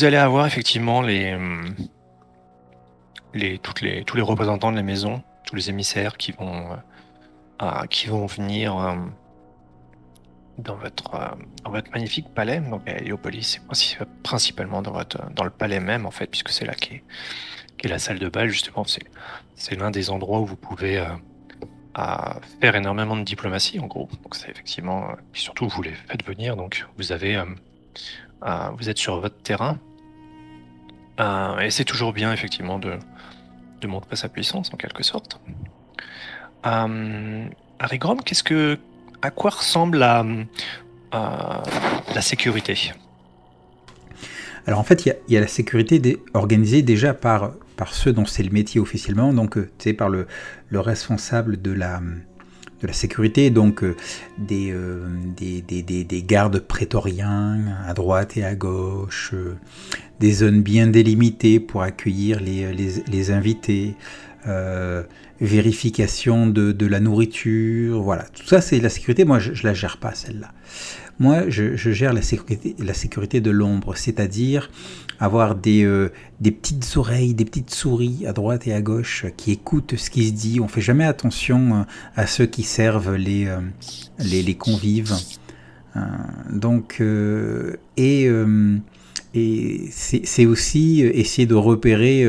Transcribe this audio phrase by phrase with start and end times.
[0.00, 1.74] vous allez avoir effectivement les, hum,
[3.34, 6.70] les, toutes les, tous les représentants de la maison, tous les émissaires qui vont,
[7.60, 8.94] euh, qui vont venir euh,
[10.56, 11.28] dans, votre, euh,
[11.64, 12.60] dans votre magnifique palais.
[12.60, 16.64] Donc à Héliopolis, c'est principalement dans, votre, dans le palais même, en fait, puisque c'est
[16.64, 17.04] là qu'est
[17.84, 18.86] est la salle de bal, justement.
[19.54, 21.04] C'est l'un des endroits où vous pouvez
[22.62, 24.08] faire énormément de diplomatie, en gros.
[24.22, 27.42] Donc c'est effectivement, puis surtout vous les faites venir, donc vous avez,
[28.78, 29.78] vous êtes sur votre terrain,
[31.60, 32.98] et c'est toujours bien effectivement de,
[33.80, 35.40] de montrer sa puissance en quelque sorte.
[36.66, 37.46] Euh,
[37.78, 38.78] Arigrom, qu'est-ce que,
[39.22, 40.24] à quoi ressemble la,
[41.14, 41.16] euh,
[42.14, 42.92] la sécurité?
[44.66, 48.42] Alors en fait, il y, a la sécurité organisée déjà par, par ceux dont c'est
[48.42, 50.26] le métier officiellement, donc c'est euh, par le,
[50.68, 52.00] le responsable de la,
[52.80, 53.94] de la sécurité, donc euh,
[54.38, 54.74] des,
[55.36, 59.34] des, des, des, gardes prétoriens à droite et à gauche,
[60.18, 63.94] des zones bien délimitées pour accueillir les, les, les invités,
[64.46, 65.02] euh,
[65.40, 68.24] vérification de, de, la nourriture, voilà.
[68.24, 69.24] Tout ça, c'est la sécurité.
[69.24, 70.52] Moi, je, ne la gère pas, celle-là.
[71.18, 74.70] Moi, je, je, gère la sécurité, la sécurité de l'ombre, c'est-à-dire
[75.20, 79.52] avoir des, euh, des petites oreilles, des petites souris à droite et à gauche qui
[79.52, 80.60] écoutent ce qui se dit.
[80.60, 81.82] On fait jamais attention euh,
[82.16, 83.60] à ceux qui servent les, euh,
[84.18, 85.14] les, les, convives.
[86.50, 87.02] donc,
[87.96, 88.30] et,
[89.34, 92.26] et c'est aussi essayer de repérer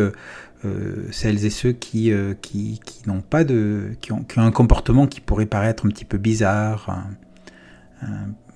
[1.12, 3.92] celles et ceux qui, qui, qui n'ont pas de.
[4.02, 7.06] Qui ont, qui ont, un comportement qui pourrait paraître un petit peu bizarre.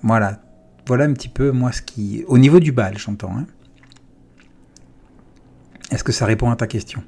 [0.02, 0.40] Voilà.
[0.88, 2.24] Voilà un petit peu, moi, ce qui.
[2.26, 3.36] Au niveau du bal, j'entends.
[3.36, 3.46] Hein.
[5.90, 7.02] Est-ce que ça répond à ta question?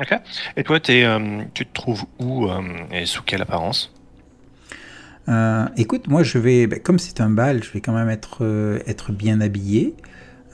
[0.00, 0.12] Ok.
[0.56, 1.06] Et toi, es,
[1.54, 2.48] tu te trouves où
[2.90, 3.94] et sous quelle apparence?
[5.76, 6.66] Écoute, moi, je vais.
[6.66, 8.44] Ben, comme c'est un bal, je vais quand même être,
[8.86, 9.94] être bien habillé.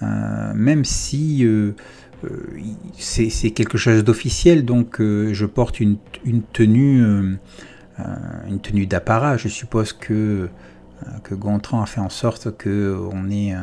[0.03, 1.47] même si
[2.25, 2.31] euh,
[2.99, 5.97] c'est quelque chose d'officiel, donc euh, je porte une,
[6.53, 7.37] tenue, euh,
[8.49, 9.37] une tenue d'apparat.
[9.37, 10.49] Je suppose que,
[11.25, 13.55] que Gontran a fait en sorte qu'on ait,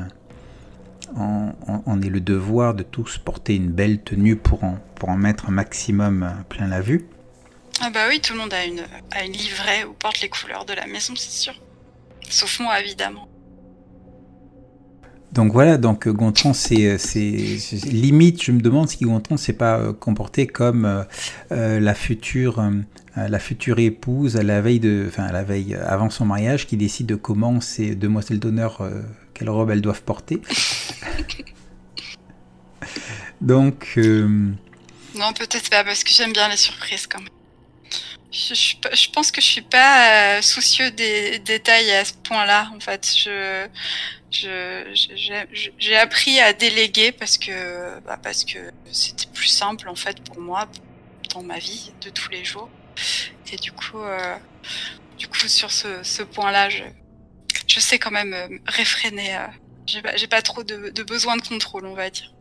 [1.16, 5.50] on, ait le devoir de tous porter une belle tenue pour en, pour en mettre
[5.50, 7.08] un maximum plein la vue.
[7.82, 8.82] Ah bah oui, tout le monde a une,
[9.12, 11.54] a une livrée ou porte les couleurs de la maison, c'est sûr.
[12.30, 13.28] Sauf moi, évidemment.
[15.34, 16.98] Donc voilà, donc euh, Gontran, c'est
[17.86, 21.06] limite, je me demande si Gontran s'est pas euh, comporté comme
[21.52, 22.64] euh, la future
[23.16, 26.78] la future épouse à la veille de, enfin à la veille avant son mariage, qui
[26.78, 28.88] décide de comment ces demoiselles d'honneur
[29.38, 30.42] quelle robe elles doivent porter.
[33.42, 33.98] donc
[35.16, 37.30] non, peut-être pas parce que j'aime bien les surprises quand même.
[38.32, 42.70] Je, pense que je suis pas soucieux des détails à ce point-là.
[42.76, 43.68] En fait, je
[44.32, 48.60] j'ai appris à déléguer parce que bah parce que
[48.92, 50.68] c'était plus simple en fait pour moi
[51.34, 52.70] dans ma vie de tous les jours
[53.52, 54.36] et du coup euh,
[55.18, 56.84] du coup sur ce point-là je,
[57.78, 59.48] je sais quand même euh, réfréner euh,
[59.86, 62.34] j'ai pas, pas trop de, de, besoin de contrôle on va dire.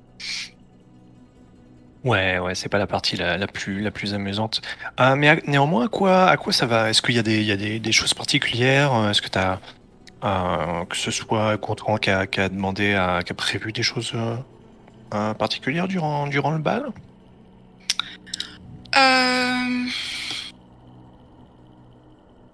[2.04, 4.62] Ouais ouais c'est pas la partie la, la, plus la plus amusante.
[5.00, 6.88] Euh, mais néanmoins à quoi à quoi ça va?
[6.88, 8.90] Est-ce qu'il y a des il y a des, des choses particulières?
[9.10, 9.60] Est-ce que tu as
[10.24, 13.82] euh, que ce soit Contran qui a, qui a demandé, à, qui a prévu des
[13.82, 14.12] choses
[15.14, 16.86] euh, particulières durant, durant le bal?
[18.96, 19.84] Euh...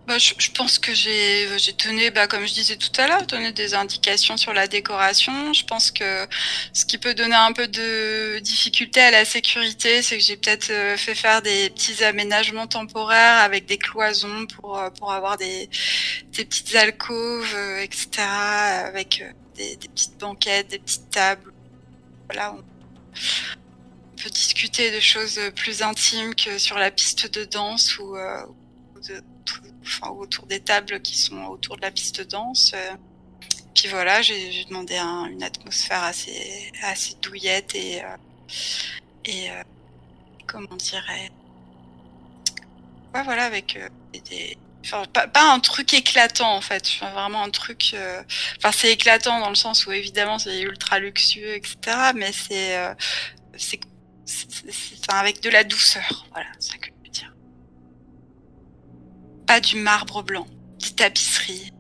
[0.07, 1.47] Bah, je, pense que j'ai
[1.85, 5.53] donné, bah, comme je disais tout à l'heure, donné des indications sur la décoration.
[5.53, 6.27] Je pense que
[6.73, 10.71] ce qui peut donner un peu de difficulté à la sécurité, c'est que j'ai peut-être
[10.71, 15.71] euh, fait faire des petits aménagements temporaires avec des cloisons pour, euh, pour avoir des,
[16.33, 21.53] des petites alcôves, euh, etc., avec des, des, petites banquettes, des petites tables.
[22.27, 28.17] Voilà, on peut discuter de choses plus intimes que sur la piste de danse ou,
[28.17, 29.23] ou de
[29.83, 32.73] enfin, autour des tables qui sont autour de la piste danse.
[32.75, 32.95] Euh.
[33.75, 38.17] Puis voilà, j'ai demandé une atmosphère assez, assez douillette et, euh,
[39.25, 39.63] et euh,
[40.47, 41.31] comment on dirait.
[43.15, 43.79] Ouais, voilà, avec
[44.31, 47.95] des, Enfin, pas, un truc éclatant en fait, vraiment un truc.
[48.59, 51.77] Enfin, c'est éclatant dans le sens où évidemment c'est ultra luxueux, etc.
[52.17, 52.77] Mais c'est,
[53.57, 53.79] c'est,
[55.09, 56.49] enfin, avec de la douceur, voilà,
[59.53, 60.47] pas du marbre blanc,
[60.81, 61.71] des tapisseries.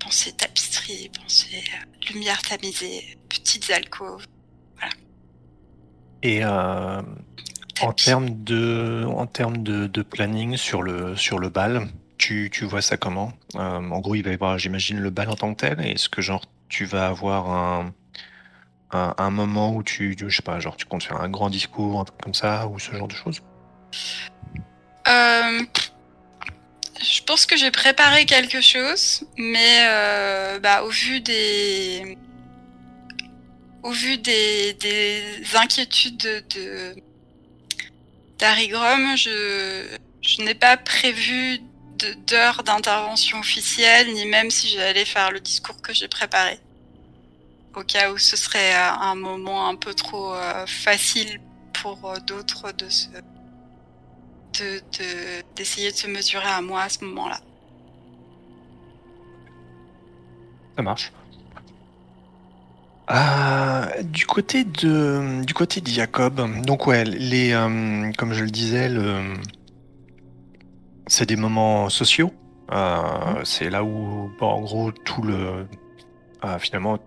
[0.00, 4.24] Pensez tapisserie, pensez euh, lumière tamisée, petites alcôves.
[4.78, 4.94] Voilà.
[6.22, 7.02] Et euh,
[7.82, 12.64] en termes de, en termes de, de, planning sur le, sur le bal, tu, tu
[12.64, 13.34] vois ça comment?
[13.56, 15.80] Euh, En gros, il va y avoir, j'imagine, le bal en tant que tel.
[15.80, 17.92] Est-ce que genre tu vas avoir un,
[18.90, 22.04] un, moment où tu, je sais pas, genre tu comptes faire un grand discours, un
[22.04, 23.42] truc comme ça, ou ce genre de choses?
[25.08, 25.62] Euh,
[27.00, 32.18] Je pense que j'ai préparé quelque chose, mais euh, bah, au vu des,
[33.82, 35.22] au vu des, des
[35.54, 36.94] inquiétudes de
[38.38, 41.60] d'Harry Grom, je, je n'ai pas prévu
[42.28, 46.60] d'heure d'intervention officielle, ni même si j'allais faire le discours que j'ai préparé.
[47.74, 51.40] Au cas où ce serait un moment un peu trop euh, facile
[51.72, 53.08] pour euh, d'autres de se
[55.56, 57.40] d'essayer de, se mesurer à moi à ce moment-là.
[60.76, 61.12] Ça marche.
[64.04, 67.52] du côté de du côté de Jacob, donc ouais, les
[68.16, 69.34] comme je le disais, le,
[71.06, 72.32] c'est des moments sociaux.
[73.44, 75.66] c'est là où en gros tout le
[76.58, 76.98] finalement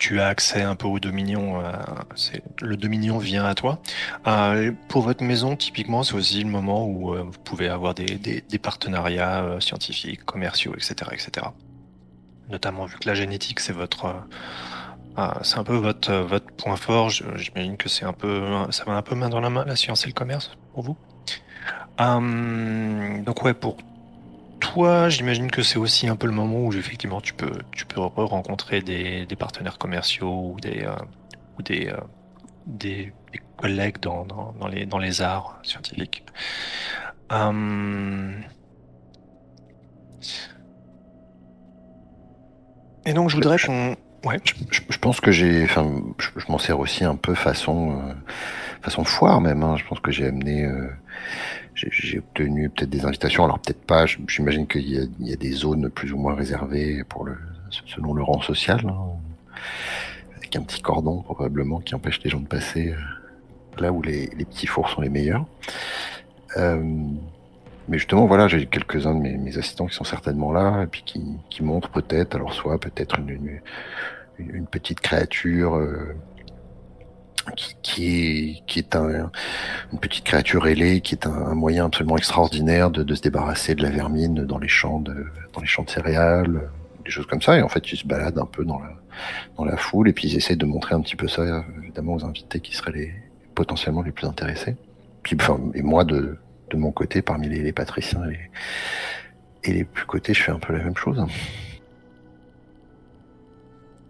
[0.00, 1.60] tu as accès un peu au Dominion.
[1.60, 1.72] Euh,
[2.62, 3.80] le Dominion vient à toi.
[4.26, 8.42] Euh, pour votre maison, typiquement, c'est aussi le moment où euh, vous pouvez avoir des,
[8.60, 11.46] partenariats scientifiques, commerciaux, etc., etc.
[12.48, 14.14] Notamment vu que la génétique, c'est votre,
[15.42, 17.10] c'est un peu votre point fort.
[17.10, 20.04] J'imagine que c'est un peu, ça va un peu main dans la main la science
[20.04, 20.96] et le commerce pour vous.
[21.98, 23.76] donc ouais, pour
[24.60, 28.00] toi, j'imagine que c'est aussi un peu le moment où effectivement tu peux, tu peux
[28.00, 30.94] rencontrer des, partenaires commerciaux ou des, euh,
[31.58, 31.96] ou des, euh,
[32.66, 33.12] des,
[33.56, 36.24] collègues dans, dans, les, dans les arts scientifiques.
[37.30, 38.34] Hum.
[43.06, 43.96] Et donc je voudrais qu'on...
[44.24, 44.38] Ouais.
[44.70, 48.12] Je, pense que j'ai, enfin, je, m'en sers aussi un peu façon, euh,
[48.82, 49.62] façon foire même.
[49.62, 49.76] Hein.
[49.76, 50.68] Je pense que j'ai amené
[51.74, 55.88] j'ai obtenu peut-être des invitations, alors peut-être pas, j'imagine qu'il y, y, a des zones
[55.88, 57.36] plus ou moins réservées pour le,
[57.86, 58.96] selon le rang social, hein,
[60.36, 64.26] avec un petit cordon probablement qui empêche les gens de passer euh, là où les,
[64.36, 65.46] les, petits fours sont les meilleurs.
[66.56, 66.82] Euh,
[67.88, 71.22] mais justement, voilà, j'ai quelques-uns de mes, assistants qui sont certainement là, et puis qui,
[71.48, 73.60] qui montrent peut-être, alors soit peut-être une,
[74.38, 76.14] une, petite créature euh,
[77.82, 83.74] qui, est, une petite créature ailée, qui est un, moyen absolument extraordinaire de, se débarrasser
[83.74, 86.70] de la vermine dans les champs de, dans les champs de céréales,
[87.04, 87.56] des choses comme ça.
[87.56, 88.80] Et en fait, ils se baladent un peu dans
[89.64, 92.60] la, foule et puis ils essaient de montrer un petit peu ça, évidemment, aux invités
[92.60, 93.14] qui seraient les,
[93.54, 94.76] potentiellement les plus intéressés.
[95.22, 96.38] Puis, enfin, et moi, de,
[96.74, 98.50] mon côté, parmi les, patriciens et les,
[99.64, 101.22] et les plus cotés, je fais un peu la même chose.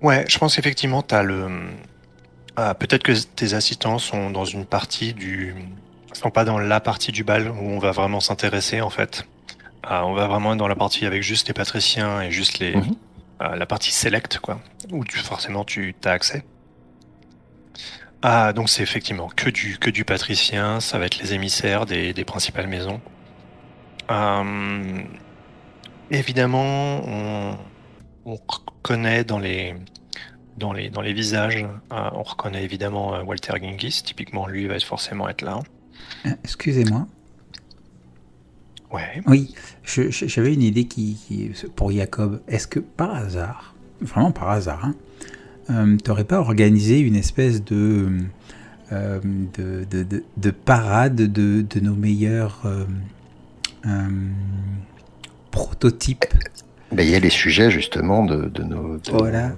[0.03, 1.49] Ouais, je pense qu'effectivement, tu as le,
[2.56, 5.55] ah, peut-être que tes assistants sont dans une partie du,
[6.12, 9.26] sont pas dans la partie du bal où on va vraiment s'intéresser en fait.
[9.82, 12.76] Ah, on va vraiment être dans la partie avec juste les patriciens et juste les,
[12.76, 12.94] mhm.
[13.38, 14.61] ah, la partie select quoi,
[14.91, 16.44] où tu forcément tu as accès.
[18.23, 22.12] Ah donc c'est effectivement que du que du patricien, ça va être les émissaires des,
[22.12, 23.00] des principales maisons.
[26.11, 27.56] évidemment, on,
[28.26, 28.38] on
[28.82, 29.75] connaît dans les
[30.57, 34.02] dans les, dans les visages, euh, on reconnaît évidemment euh, Walter Genghis.
[34.04, 35.61] Typiquement, lui va forcément être là.
[36.26, 37.07] Euh, excusez-moi.
[38.92, 39.23] Ouais.
[39.26, 39.54] Oui,
[39.85, 42.40] j'avais une idée qui, pour Jacob.
[42.49, 44.95] Est-ce que par hasard, vraiment par hasard, hein,
[45.71, 48.09] euh, t'aurais pas organisé une espèce de,
[48.90, 52.66] de, de, de, parade de, de nos meilleurs
[55.52, 56.25] prototypes?
[56.90, 58.99] Ben, Il y a les sujets justement de, nos.
[59.12, 59.52] Voilà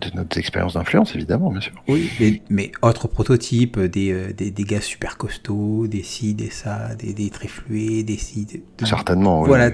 [0.00, 1.72] de notre expérience d'influence, évidemment, bien sûr.
[1.88, 6.50] Oui, mais, mais autres prototypes, des, euh, des, des, gars super costauds, des ci, des
[6.50, 8.46] ça, des, des flués, des ci.
[8.84, 9.48] Certainement, oui.
[9.48, 9.70] Voilà,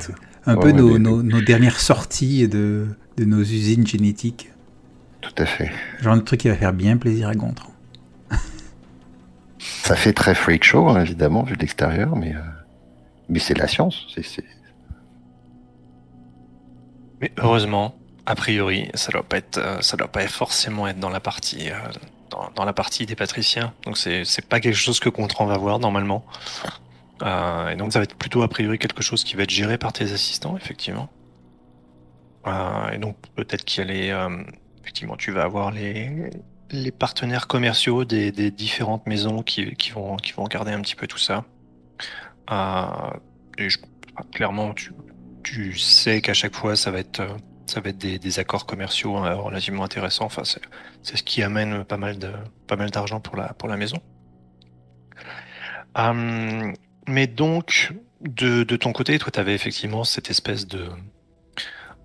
[0.47, 2.87] un peu nos, nos, nos, dernières sorties de,
[3.17, 4.51] de nos usines génétiques.
[5.21, 5.71] Tout à fait.
[6.01, 7.71] Genre de truc qui va faire bien plaisir à Gontran.
[9.59, 12.41] ça fait très freak show, hein, évidemment, vu de l'extérieur, mais, euh,
[13.29, 14.07] mais c'est la science.
[14.15, 14.45] c'est
[17.21, 17.95] Mais heureusement,
[18.27, 21.71] a priori, ça doit pas être, euh, ça doit pas forcément être dans la partie,
[21.71, 21.77] euh,
[22.55, 23.75] dans, la partie des patriciens.
[23.85, 26.25] Donc c'est, c'est pas quelque chose que Contran va voir normalement.
[27.23, 29.79] Euh, et donc ça va être plutôt a priori quelque chose qui va être géré
[29.79, 31.09] par tes assistants, effectivement.
[32.93, 34.29] et donc peut-être qu'il y a les,
[34.81, 36.31] effectivement, tu vas avoir les,
[36.71, 41.07] les partenaires commerciaux des, des différentes maisons qui, vont, qui vont regarder un petit peu
[41.07, 41.45] tout ça.
[43.59, 43.79] et je,
[44.33, 44.93] clairement, tu,
[45.45, 47.23] tu sais qu'à chaque fois, ça va être
[47.73, 50.27] ça va être des, accords commerciaux hein, relativement intéressants.
[50.27, 52.31] Enfin, c'est ce qui amène pas mal de
[52.67, 53.99] pas mal d'argent pour la pour la maison.
[55.95, 56.75] Hum,
[57.09, 60.89] mais donc de, ton côté, toi, tu avais effectivement cette espèce de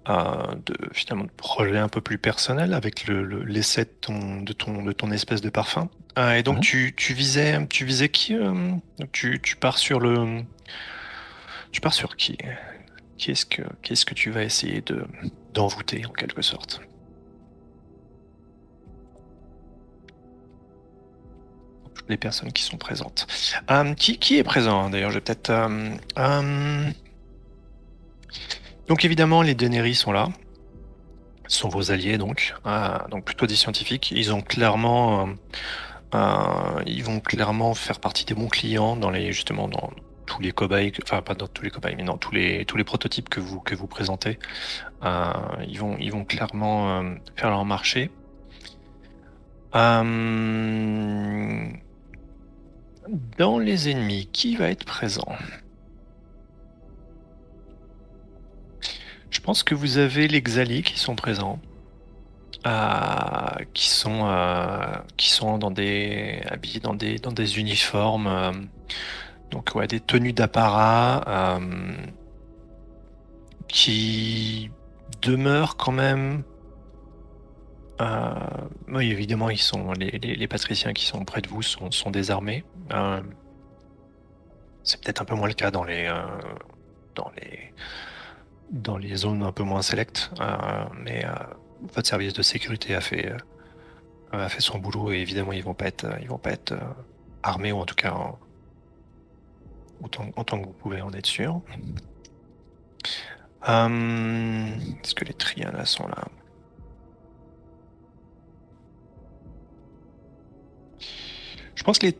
[0.09, 4.41] euh, de finalement de projets un peu plus personnels avec le, le- l'essai de ton,
[4.41, 5.89] de ton de ton espèce de parfum.
[6.17, 8.71] Euh, et donc tu, tu visais tu visais qui euh,
[9.11, 10.43] tu, tu pars sur le
[11.71, 12.37] tu pars sur qui?
[13.17, 15.05] Qui est-ce que qui est-ce que tu vas essayer de
[15.53, 16.81] d'envoûter en quelque sorte.
[22.09, 23.27] Les personnes qui sont présentes.
[23.69, 25.49] Euh, qui, qui est présent hein, d'ailleurs Je vais peut-être.
[25.49, 26.89] euh, euh,
[28.87, 30.29] donc évidemment, les Daenerys sont là.
[31.47, 32.53] Sont vos alliés donc.
[33.09, 34.11] Donc plutôt des scientifiques.
[34.11, 35.29] Ils ont clairement.
[36.85, 39.91] ils vont clairement faire partie des bons clients dans les justement dans
[40.27, 42.83] tous les cobayes, enfin pas dans tous les cobayes, mais dans tous les tous les
[42.83, 44.37] prototypes que vous que vous présentez.
[45.03, 45.33] Euh,
[45.67, 48.11] ils vont ils vont clairement euh, faire leur marché.
[49.75, 51.67] Euh,
[53.37, 55.35] dans les ennemis, qui va être présent?
[59.29, 61.59] Je pense que vous avez les Xali qui sont présents,
[63.73, 64.27] qui sont
[65.15, 68.67] qui sont dans des habillés dans des dans des uniformes,
[69.51, 71.93] donc ouais des tenues d'apparat euh,
[73.67, 74.71] qui
[75.21, 76.43] demeurent quand même.
[78.01, 78.33] euh,
[78.89, 82.63] oui, évidemment, ils sont les, les, patriciens qui sont près de vous sont, désarmés.
[82.93, 83.21] Euh,
[84.83, 86.09] c'est peut-être un peu moins le cas dans les
[88.69, 90.31] dans les zones un peu moins sélectes,
[91.03, 91.25] mais
[91.93, 93.33] votre service de sécurité a fait
[94.59, 96.75] son boulot et évidemment ils vont pas être ils vont pas être
[97.43, 98.13] armés ou en tout cas
[100.01, 101.61] autant autant que vous pouvez en être sûr.
[103.67, 104.67] Euh,
[105.03, 106.27] Est-ce que les Trianas sont là?
[111.75, 112.17] Je pense que les,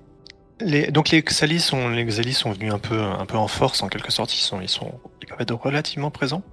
[0.60, 3.82] les donc les Xalis sont les Xalis sont venus un peu un peu en force
[3.82, 4.34] en quelque sorte.
[4.34, 6.44] Ils sont ils sont peuvent être relativement présents.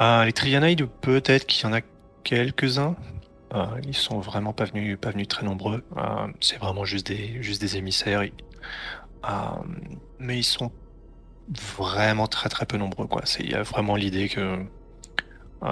[0.00, 1.80] Euh, les Trianaïdes peut-être qu'il y en a
[2.24, 2.96] quelques-uns.
[3.54, 5.84] Euh, ils sont vraiment pas venus pas venus très nombreux.
[6.40, 8.22] C'est vraiment juste des juste des émissaires.
[9.24, 9.28] Euh,
[10.18, 10.72] mais ils sont
[11.78, 13.22] vraiment très très peu nombreux quoi.
[13.40, 14.64] Il y a vraiment l'idée que
[15.62, 15.68] euh,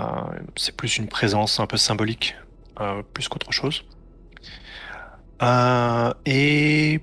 [0.57, 2.37] c'est plus une présence un peu symbolique
[2.81, 3.85] euh, plus qu'autre chose.
[6.27, 7.01] Et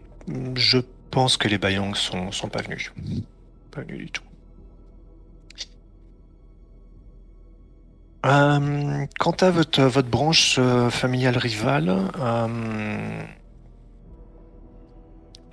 [0.56, 0.78] je
[1.12, 2.94] pense que les Bayang sont, sont pas venus.
[3.72, 4.24] Pas venus du tout.
[8.24, 12.12] Quant à votre, votre branche familiale rivale,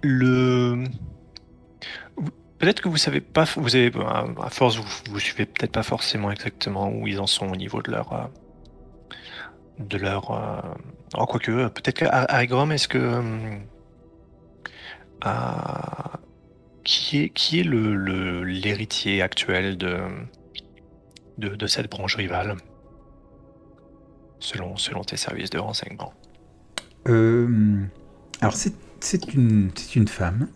[0.04, 0.84] le
[2.58, 3.90] peut-être que vous savez pas, vous avez
[4.42, 7.90] à force vous, suivez peut-être pas forcément exactement où ils en sont au niveau de
[7.90, 8.24] leur euh,
[9.78, 10.60] de leur euh,
[11.16, 13.22] oh, quoique peut-être qu'à Aegrom est-ce que
[15.26, 15.30] euh,
[16.84, 19.98] qui est qui est le l'héritier actuel de,
[21.38, 22.56] de cette branche rivale
[24.38, 26.12] selon selon tes services de renseignement?
[27.06, 30.48] Alors c'est c'est une, c'est une femme.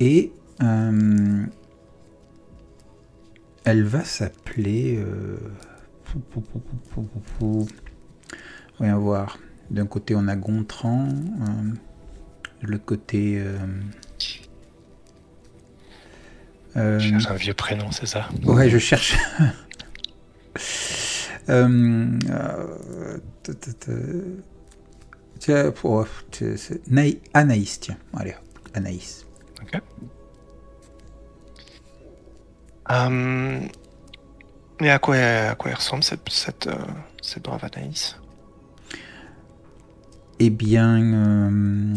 [0.00, 1.44] Et euh,
[3.64, 4.96] elle va s'appeler...
[4.98, 5.38] Euh.
[8.78, 9.38] Voyons voir.
[9.70, 11.08] D'un côté on a Gontran.
[11.08, 11.72] euh,
[12.62, 13.38] de l'autre côté...
[13.38, 13.58] euh,
[16.76, 18.28] euh, Je cherche un vieux prénom c'est ça?
[18.44, 19.16] Ouais, je cherche.
[25.38, 26.06] Tiens, pour-
[27.34, 27.96] Anaïs, tiens.
[28.16, 28.34] Allez,
[28.74, 29.26] Anaïs.
[29.62, 29.80] Ok.
[32.90, 33.60] Euh,
[34.80, 36.68] et à quoi, à quoi elle ressemble cette, cette,
[37.22, 38.16] cette brave Anaïs
[40.38, 41.94] Eh bien, euh,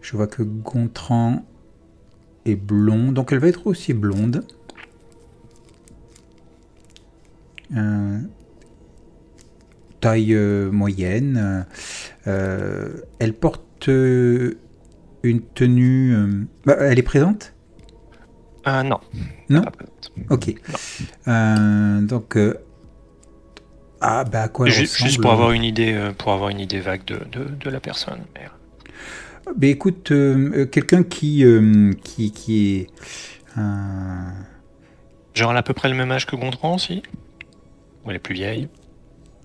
[0.00, 1.44] je vois que Gontran
[2.44, 4.46] est blond, donc elle va être aussi blonde.
[7.76, 8.18] Euh,
[10.02, 11.64] taille euh, moyenne.
[12.26, 14.58] Euh, elle porte euh,
[15.22, 16.14] une tenue.
[16.66, 17.54] bah, elle est présente?
[18.66, 19.00] Euh, Non.
[19.48, 19.62] Non?
[20.28, 20.54] Ok.
[21.26, 22.36] Donc.
[24.00, 27.44] ah, bah quoi Juste, pour avoir une idée, pour avoir une idée vague de, de,
[27.44, 28.20] de la personne.
[29.56, 32.86] Ben écoute, euh, quelqu'un qui, euh, qui, qui est.
[33.58, 34.30] euh,
[35.34, 37.02] Genre elle a à peu près le même âge que Gontran aussi
[38.04, 38.68] Ou elle est plus vieille?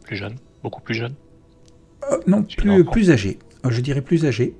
[0.03, 0.35] Plus jeune?
[0.63, 1.15] Beaucoup plus jeune
[2.11, 3.39] euh, non, plus, âgé.
[3.65, 4.55] Euh, Je dirais plus âgé.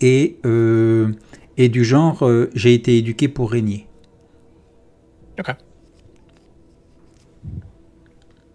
[0.00, 1.12] Et, euh,
[1.56, 3.88] et du genre, euh, j'ai été éduqué pour régner.
[5.38, 5.54] Ok.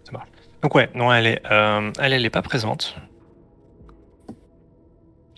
[0.04, 0.28] Ça marche.
[0.62, 2.96] Donc ouais, non, elle est, elle, elle est pas présente.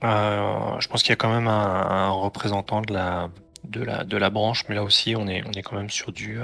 [0.02, 3.30] Je pense qu'il y a quand même un, un représentant de la,
[3.64, 6.12] de la, de la branche, mais là aussi, on est, on est quand même sur
[6.12, 6.38] du.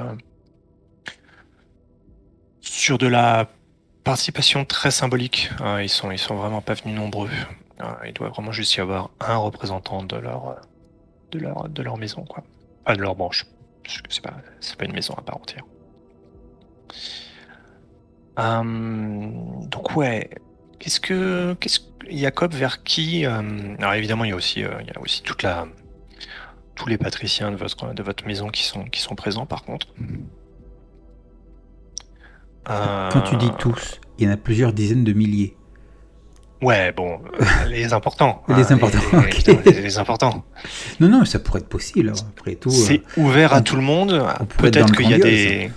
[2.60, 3.48] sur de la
[4.04, 5.50] participation très symbolique.
[5.60, 7.30] Euh, ils, sont, ils sont vraiment pas venus nombreux.
[7.80, 10.60] Euh, il doit vraiment juste y avoir un représentant de leur,
[11.30, 12.44] de leur, de leur maison, quoi.
[12.84, 13.46] Pas de leur branche.
[13.84, 15.64] Parce que c'est pas, c'est pas une maison à part entière.
[18.38, 18.62] Euh,
[19.68, 20.30] donc, ouais.
[20.78, 21.54] Qu'est-ce que.
[21.54, 21.86] Qu'est-ce que.
[22.10, 23.24] Jacob, vers qui.
[23.24, 25.66] euh, alors, évidemment, il y a aussi, euh, il y a aussi toute la
[26.74, 29.88] tous les patriciens de votre, de votre maison qui sont, qui sont présents par contre.
[32.66, 35.56] Quand tu dis Euh, tous, il y en a plusieurs dizaines de milliers.
[36.62, 38.44] Ouais, bon, euh, les importants.
[38.56, 39.00] Les importants,
[39.46, 40.44] Les, les- les importants.
[41.00, 42.10] Non, non, ça pourrait être possible.
[42.10, 42.12] hein.
[42.38, 44.24] Après tout, euh, C'est ouvert à on- tout le monde.
[44.58, 45.72] Peut-être qu'il y a des.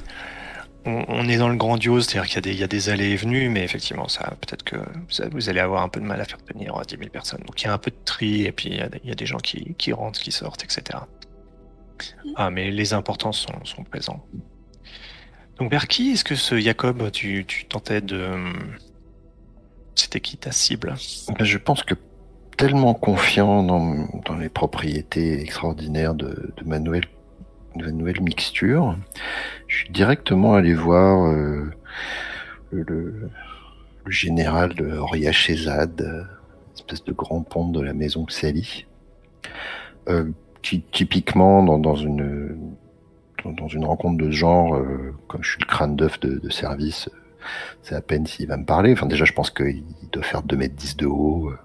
[0.86, 2.90] On, on est dans le grandiose, c'est-à-dire qu'il y, a des- il y a des
[2.90, 6.06] allées et venues, mais effectivement, ça, peut-être que vous, vous allez avoir un peu de
[6.06, 7.42] mal à faire tenir 10 000 personnes.
[7.48, 9.10] Donc il y a un peu de tri, et puis il y a, des- il
[9.10, 11.00] y a des gens qui, qui rentrent, qui sortent, etc.
[12.36, 14.24] Ah, mais les importants sont, sont présents.
[15.58, 18.32] Donc vers qui est-ce que ce Jacob, tu, tu tentais de...
[19.96, 20.96] C'était qui ta cible?
[21.38, 21.96] Ben, Je pense que
[22.58, 27.08] tellement confiant dans, les propriétés extraordinaires de, ma nouvelle,
[28.22, 28.98] mixture,
[29.68, 31.72] je suis directement allé voir euh,
[32.72, 33.30] le,
[34.08, 36.24] général de Oriachezad, euh,
[36.76, 38.86] espèce de grand ponte de la maison Xali,
[40.10, 40.30] euh,
[40.62, 42.76] qui typiquement dans une
[43.54, 47.08] dans, une rencontre de ce genre, euh, comme je suis le crâne d'œuf de, service,
[47.08, 47.18] euh,
[47.82, 48.94] c'est à peine s'il va me parler.
[48.94, 51.50] Enfin, déjà, je pense qu'il doit faire 2 mètres 10 de haut.
[51.50, 51.58] euh,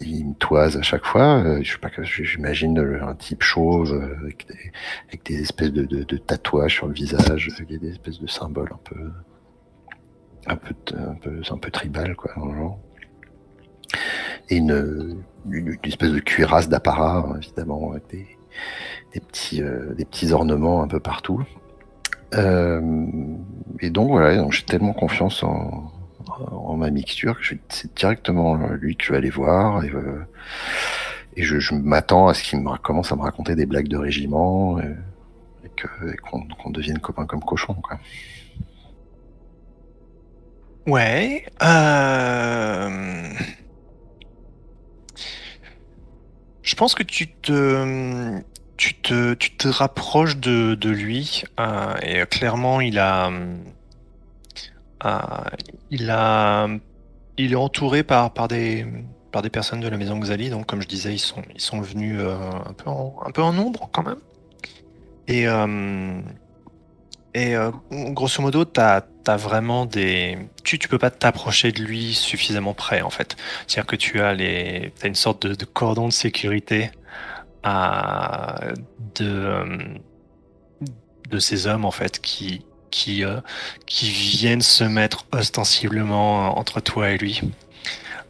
[0.00, 1.62] il me toise à chaque fois.
[1.62, 4.46] je sais pas j'imagine un type chauve avec
[5.24, 9.10] des, espèces de, tatouages sur le visage, avec des espèces de symboles un peu,
[10.46, 12.78] un peu, un peu, tribal quoi, genre.
[14.50, 15.22] Et une,
[15.84, 17.94] espèce de cuirasse d'apparat, hein, évidemment,
[19.12, 21.42] des petits, euh, des petits ornements un peu partout.
[22.34, 22.80] Euh,
[23.80, 25.90] et donc voilà, j'ai tellement confiance en,
[26.76, 30.26] ma mixture que c'est directement lui que je vais aller voir et, euh,
[31.36, 34.94] je, m'attends à ce qu'il me commence à me raconter des blagues de régiment et,
[36.60, 37.76] qu'on devienne copains comme cochons.
[40.86, 41.46] Ouais.
[41.62, 43.32] Euh...
[46.64, 48.40] Je pense que tu te,
[48.78, 53.30] tu te, tu te rapproches de, de lui euh, et euh, clairement il a,
[55.04, 55.44] euh,
[55.90, 56.68] il a,
[57.36, 58.86] il est entouré par, par des,
[59.30, 60.48] par des personnes de la maison Xali.
[60.48, 63.52] Donc comme je disais, ils sont, ils sont venus un peu en, un peu en
[63.52, 64.20] nombre quand même.
[65.28, 65.46] Et
[67.34, 70.38] et euh, grosso modo, t'as as vraiment des.
[70.62, 73.36] Tu, tu peux pas t'approcher de lui suffisamment près, en fait.
[73.66, 74.92] C'est-à-dire que tu as les.
[74.98, 76.90] T'as une sorte de, cordon de sécurité
[77.62, 78.60] à,
[79.16, 79.64] de,
[81.30, 83.40] de ces hommes, en fait, qui, qui, euh,
[83.86, 87.40] qui viennent se mettre ostensiblement entre toi et lui.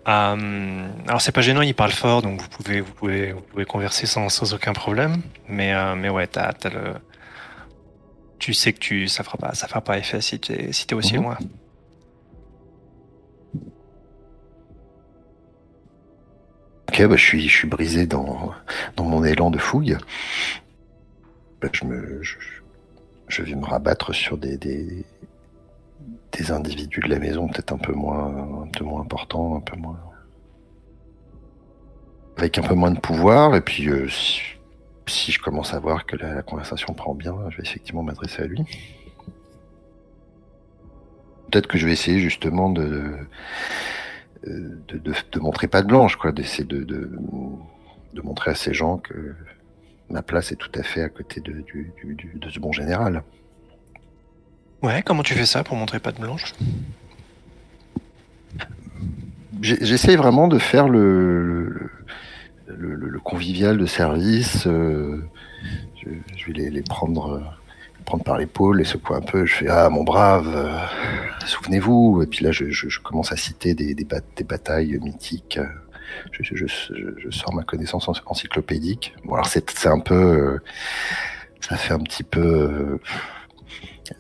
[0.07, 3.65] Euh, alors c'est pas gênant, il parle fort, donc vous pouvez, vous pouvez, vous pouvez
[3.65, 5.23] converser sans, sans aucun problème.
[5.49, 6.95] Mais, euh, mais ouais, t'as as le
[8.39, 10.95] tu sais que tu ça fera pas ça fera pas effet si t'es si t'es
[10.95, 11.23] aussi Mhm.
[11.23, 11.39] loin.
[16.89, 18.53] Ok, bah, je, suis, je suis brisé dans,
[18.97, 19.97] dans mon élan de fouille.
[21.61, 22.37] Bah, je, me, je,
[23.29, 25.05] je vais me rabattre sur des, des,
[26.33, 29.77] des individus de la maison peut-être un peu moins un peu moins importants, un peu
[29.77, 29.99] moins
[32.37, 33.57] avec un peu moins de pouvoir.
[33.57, 34.41] Et puis euh, si,
[35.07, 38.43] si je commence à voir que la, la conversation prend bien, je vais effectivement m'adresser
[38.43, 38.61] à lui.
[41.51, 43.17] Peut-être que je vais essayer justement de
[44.47, 47.11] de, de, de montrer pas de blanche, quoi, d'essayer de, de,
[48.13, 49.35] de montrer à ces gens que
[50.11, 51.93] ma place est tout à fait à côté de, du,
[52.35, 53.23] de ce bon général.
[54.83, 56.53] Ouais, comment tu fais ça pour montrer pas de blanche?
[59.63, 61.91] J'essaye vraiment de faire le
[63.25, 64.67] convivial de service.
[64.67, 65.25] euh,
[66.03, 67.41] je, je vais les, les prendre, euh,
[68.05, 69.45] prendre par l'épaule, les secouer un peu.
[69.47, 70.79] Je fais Ah, mon brave, euh,
[71.47, 72.23] souvenez-vous.
[72.23, 75.59] Et puis là, je, je- je commence à citer des, des, bat- des batailles mythiques.
[76.33, 76.67] Je,
[77.31, 79.15] sors ma connaissance en- encyclopédique.
[79.25, 80.61] Bon, alors c'est un peu.
[81.61, 82.99] ça fait un petit peu.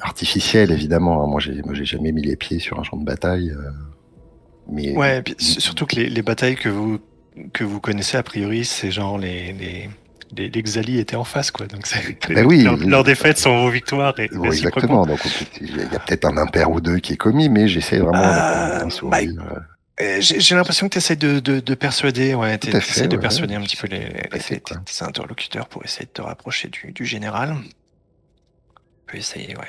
[0.00, 1.26] artificiel évidemment hein.
[1.26, 3.54] moi j'ai jamais mis les pieds sur un champ de bataille
[4.66, 6.98] mais Ouais, et puis s- surtout que les, les batailles que vous
[7.52, 9.90] que vous connaissez a priori, c'est genre les les
[10.36, 11.66] les, les Xali étaient en face quoi.
[11.66, 12.86] Donc c'est Ben oui, leurs oui.
[12.86, 15.06] leurs défaites sont vos victoires et exactement.
[15.06, 15.20] Donc,
[15.60, 18.88] il y a peut-être un impair ou deux qui est commis, mais j'essaie vraiment Euh,
[18.90, 19.30] sourire.
[19.52, 19.58] euh,
[20.00, 23.20] Euh, J'ai l'impression que tu essaies de, de, de persuader, ouais, tu essaies de ouais,
[23.22, 24.00] persuader un petit peu les,
[24.32, 27.54] les- tes, interlocuteurs pour essayer de te rapprocher du, du général.
[27.62, 29.68] Tu peux essayer, ouais.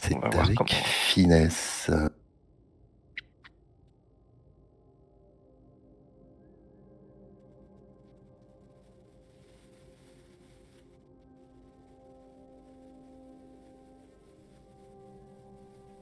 [0.00, 1.90] C'est On avec comment- finesse.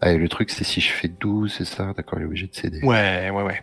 [0.00, 1.92] Ah, et le truc, c'est si je fais 12, c'est ça?
[1.96, 2.80] D'accord, il est obligé de céder.
[2.82, 3.62] Ouais, ouais, ouais.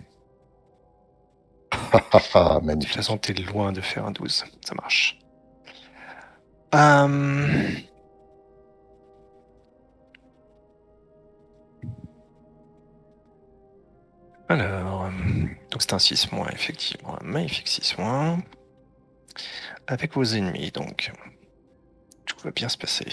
[2.34, 2.96] Ah, De toute magnifique.
[2.96, 4.44] façon, t'es loin de faire un 12.
[4.66, 5.20] Ça marche.
[6.74, 7.48] Euh,
[14.48, 15.10] Alors,
[15.72, 17.18] donc c'est un 6 moins, effectivement.
[17.22, 18.40] Un magnifique 6 moins.
[19.88, 21.12] Avec vos ennemis, donc.
[22.26, 23.06] Tout va bien se passer.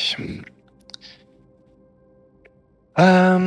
[2.98, 3.38] Euh,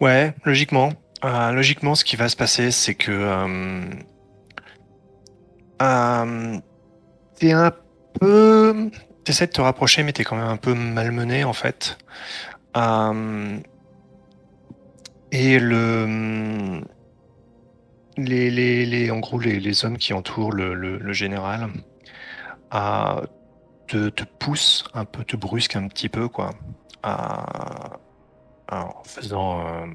[0.00, 0.92] Ouais, logiquement.
[1.24, 3.10] Euh, logiquement, ce qui va se passer, c'est que
[5.80, 6.58] euh,
[7.38, 7.72] t'es un
[8.20, 8.90] peu,
[9.24, 11.98] t'essaies de te rapprocher, mais t'es quand même un peu malmené en fait.
[15.32, 16.82] Et le,
[18.16, 21.68] les, les, les, en gros, les, les hommes qui entourent le, le général
[22.70, 26.50] te, te poussent un peu, te brusquent un petit peu, quoi.
[27.02, 27.98] à-
[28.70, 29.66] en faisant.
[29.66, 29.86] euh,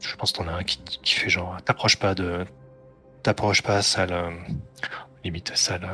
[0.00, 1.56] je pense t'en as un qui, qui fait genre.
[1.64, 2.44] T'approches pas de.
[3.22, 4.12] T'approches pas, sale.
[4.12, 4.30] euh,
[5.24, 5.88] limite, sale.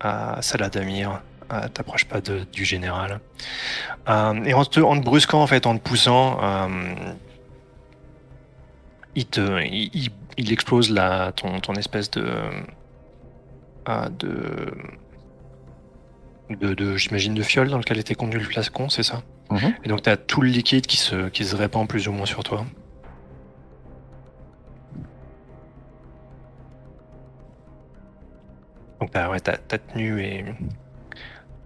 [0.00, 1.22] à Salah Damir.
[1.52, 3.20] euh, T'approches pas de, du général.
[4.44, 6.38] Et en te, en te brusquant, en fait, en te poussant,
[9.14, 9.60] il te.
[9.64, 12.26] Il- il explose la, ton, ton espèce de.
[13.86, 14.72] De.
[16.50, 19.74] De, de j'imagine, de fiole dans lequel était contenu le flacon, c'est ça Mhm.
[19.84, 22.26] et donc, tu as tout le liquide qui se, qui se répand plus ou moins
[22.26, 22.64] sur toi.
[29.00, 30.44] Donc, ta, ouais, tenue est.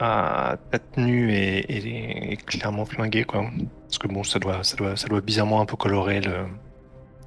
[0.00, 3.50] ah, ta tenue est, est- est clairement flinguée, quoi.
[3.83, 6.46] Parce que bon, ça doit, ça doit, ça doit bizarrement un peu colorer le.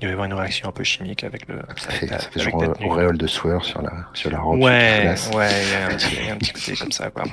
[0.01, 1.62] Il va y avoir une réaction un peu chimique avec le.
[1.75, 4.62] Ça fait, ça genre auréole de sueur sur la, sur la robe.
[4.62, 6.91] Ouais, sur ouais, il y, a un petit- il y a un petit côté comme
[6.91, 7.25] ça, quoi.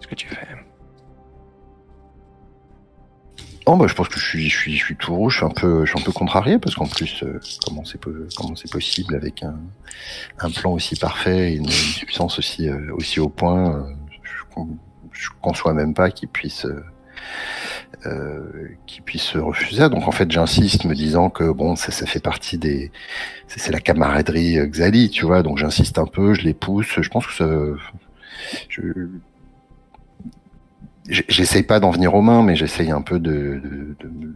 [0.00, 0.46] Ce que tu fais?
[3.66, 5.46] Oh, bah, je pense que je suis, je suis, je suis tout rouge, je suis
[5.46, 8.00] un peu, je suis un peu contrarié parce qu'en plus, euh, comment c'est
[8.36, 9.60] comment c'est possible avec un,
[10.40, 13.94] un plan aussi parfait et une, une puissance aussi, euh, aussi au point, euh,
[14.60, 14.78] je, con-
[15.12, 16.84] je conçois même pas qu'il puisse, euh,
[18.06, 19.88] euh, qu'il puisse se refuser.
[19.88, 22.90] Donc en fait, j'insiste, me disant que bon, ça, fait partie des,
[23.48, 25.42] c'est la camaraderie euh, Xali, tu vois.
[25.42, 27.00] Donc j'insiste un peu, je les pousse.
[27.00, 27.48] Je pense que ça,
[28.68, 28.82] je,
[31.08, 33.60] J'essaye pas d'en venir aux mains, mais j'essaye un peu de,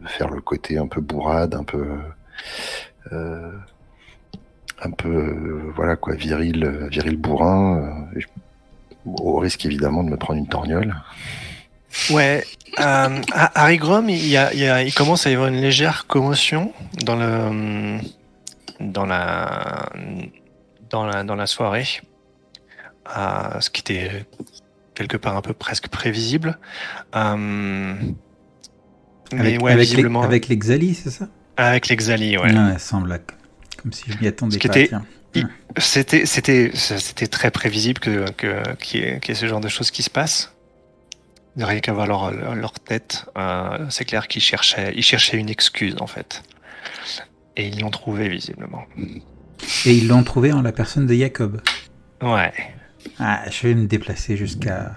[0.07, 1.85] faire le côté un peu bourrade, un peu,
[3.13, 3.51] euh,
[4.81, 8.21] un peu, euh, voilà quoi, viril, euh, viril bourrin, euh,
[9.05, 10.95] au risque évidemment de me prendre une torgnole.
[12.09, 12.43] Ouais,
[12.79, 15.47] euh, à Harry Grom, il, y a, il, y a- il commence à y avoir
[15.47, 17.99] une légère commotion dans le
[18.81, 19.89] dans la
[20.89, 21.87] dans la dans la soirée,
[23.17, 24.25] euh, ce qui était
[24.93, 26.57] quelque part un peu presque prévisible.
[27.15, 27.93] Euh,
[29.31, 31.27] mais Avec, ouais, avec, les, visiblement avec les Xali, c'est ça?
[31.57, 32.53] Avec l'exali, ouais.
[32.53, 33.19] Ouais, semble
[33.81, 34.77] comme si je m'y attendais Ce qui pas.
[34.77, 35.05] était- tiens.
[35.77, 39.59] C'était c'était c'était très prévisible que que qu'il y, ait- qu'il y ait ce genre
[39.61, 40.53] de choses qui se passent.
[41.57, 46.07] Rien qu'à voir leur, tête, euh, c'est clair qu'ils cherchaient ils cherchaient une excuse en
[46.07, 46.43] fait.
[47.57, 48.83] Et ils l'ont trouvé visiblement.
[49.85, 51.61] Et ils l'ont trouvé en la personne de Jacob.
[52.21, 52.51] Ouais.
[53.19, 54.95] Ah, je vais me déplacer jusqu'à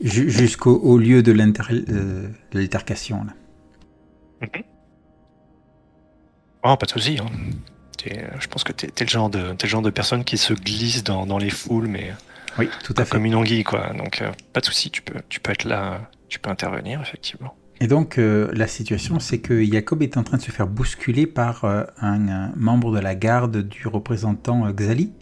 [0.00, 3.24] ju- jusqu'au au lieu de l'inter- euh, de l'altercation.
[3.24, 3.32] là.
[6.64, 7.18] Oh, pas de souci.
[7.20, 7.26] Hein.
[8.06, 10.38] Euh, Je pense que t'es es le genre de t'es le genre de personne qui
[10.38, 12.12] se glisse dans, dans les foules, mais
[12.58, 13.10] Oui, tout à fait.
[13.12, 13.92] comme une anguille quoi.
[13.94, 17.54] Donc euh, pas de souci, tu peux tu peux être là, tu peux intervenir effectivement.
[17.78, 21.26] Et donc, euh, la situation, c'est que Jacob est en train de se faire bousculer
[21.26, 25.12] par euh, un, un membre de la garde du représentant Xali.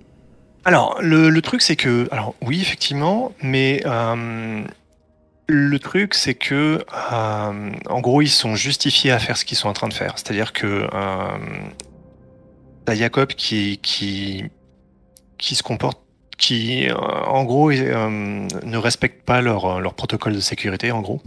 [0.64, 2.06] Alors, le, le truc, c'est que.
[2.12, 3.82] Alors, oui, effectivement, mais
[5.46, 6.84] le truc, c'est que.
[7.12, 10.12] euh, en gros, ils sont justifiés à faire ce qu'ils sont en train de faire.
[10.16, 10.88] C'est-à-dire que.
[10.94, 11.28] Euh,
[12.84, 14.44] t'as Jacob qui, qui,
[15.38, 16.00] qui se comporte.
[16.38, 18.08] qui, euh, en gros, euh,
[18.64, 21.20] ne respecte pas leur, leur protocole de sécurité, en gros.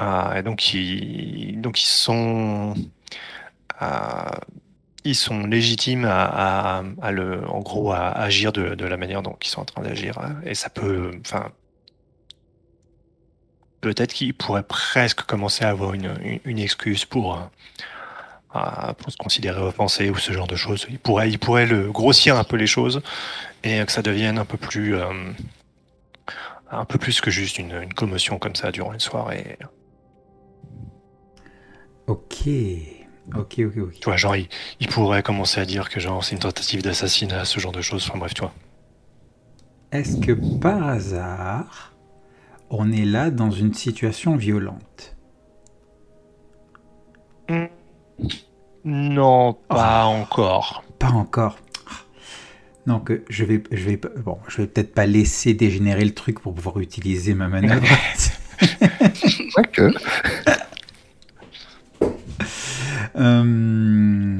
[0.00, 2.74] Euh, et donc, ils, sont.
[3.82, 3.86] euh,
[5.04, 9.64] ils sont légitimes à, en gros, à agir de, la manière dont ils sont en
[9.64, 10.18] train d'agir.
[10.44, 11.50] Et ça peut, enfin,
[13.80, 17.38] peut-être qu'ils pourraient presque commencer à avoir une, excuse pour,
[18.98, 20.86] pour se considérer offensé ou ce genre de choses.
[20.88, 23.02] Ils pourraient, ils pourraient le grossir un peu les choses
[23.62, 24.96] et que ça devienne un peu plus,
[26.70, 29.58] un peu plus que juste une, une commotion comme ça durant une soirée.
[32.06, 32.48] Ok.
[33.34, 33.92] Ok, ok, ok.
[33.94, 37.58] Tu vois, genre, il, pourrait commencer à dire que genre c'est une tentative d'assassinat, ce
[37.58, 38.06] genre de choses.
[38.08, 38.52] Enfin bref, tu vois.
[39.92, 41.94] Est-ce que par hasard,
[42.68, 45.16] on est là dans une situation violente?
[47.48, 47.66] Hmm.
[48.84, 50.20] Non, pas oh.
[50.20, 50.84] encore.
[50.98, 51.56] Pas encore.
[52.86, 56.54] Donc je vais, je vais, bon, je vais peut-être pas laisser dégénérer le truc pour
[56.54, 57.82] pouvoir utiliser ma manœuvre.
[59.72, 59.90] que.
[63.16, 64.36] Euh,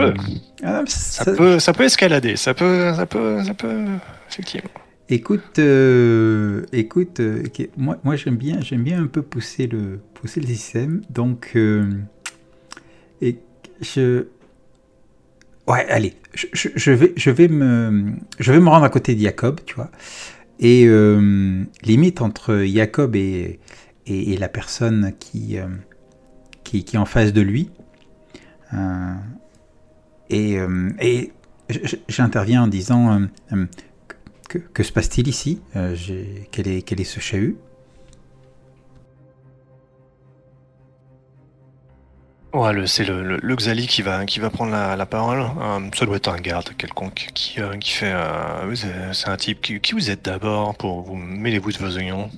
[0.62, 3.84] ah, ça, peut, ça peut escalader, ça peut, ça peut, ça peut,
[4.28, 4.70] effectivement.
[5.08, 7.44] Écoute, euh, écoute, euh,
[7.76, 11.02] moi, moi j'aime bien, j'aime bien un peu pousser le, pousser le système.
[11.08, 11.56] Donc,
[13.20, 13.38] et
[13.84, 14.26] je,
[15.68, 16.14] ouais, allez,
[16.52, 19.90] je, vais, je vais me, je vais me rendre à côté de Jacob, tu vois,
[20.58, 20.86] et
[21.82, 23.60] limite entre Jacob et,
[24.06, 25.58] et, la personne qui,
[26.64, 27.70] qui, qui est en face de lui.
[28.74, 29.14] Euh,
[30.30, 31.32] et, euh, et
[32.08, 33.66] j'interviens en disant euh,
[34.48, 35.60] que, se passe-t-il ici?
[36.50, 37.56] Quel est, quel est ce chahut?
[42.54, 45.44] Ouais, c'est le, le, Xali qui va, qui va prendre la, parole.
[45.94, 48.14] ça doit être un garde quelconque qui, qui fait.
[49.12, 52.30] c'est un type qui, vous êtes d'abord pour vous mêlez-vous de vos oignons.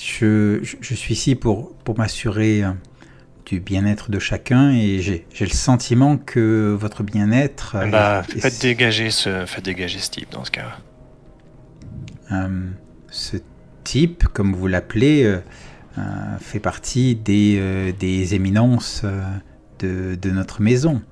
[0.00, 2.72] Je, suis ici pour, pour m'assurer euh,
[3.46, 7.76] du bien-être de chacun et j'ai le sentiment que votre bien-être.
[7.76, 10.78] Euh, bah, faites, dégager ce, faites dégager ce type dans ce cas.
[12.32, 12.68] Euh,
[13.10, 13.44] ce type,
[14.32, 15.38] comme vous l'appelez,
[16.40, 19.04] fait partie des, des éminences
[19.78, 21.02] de, de, notre maison.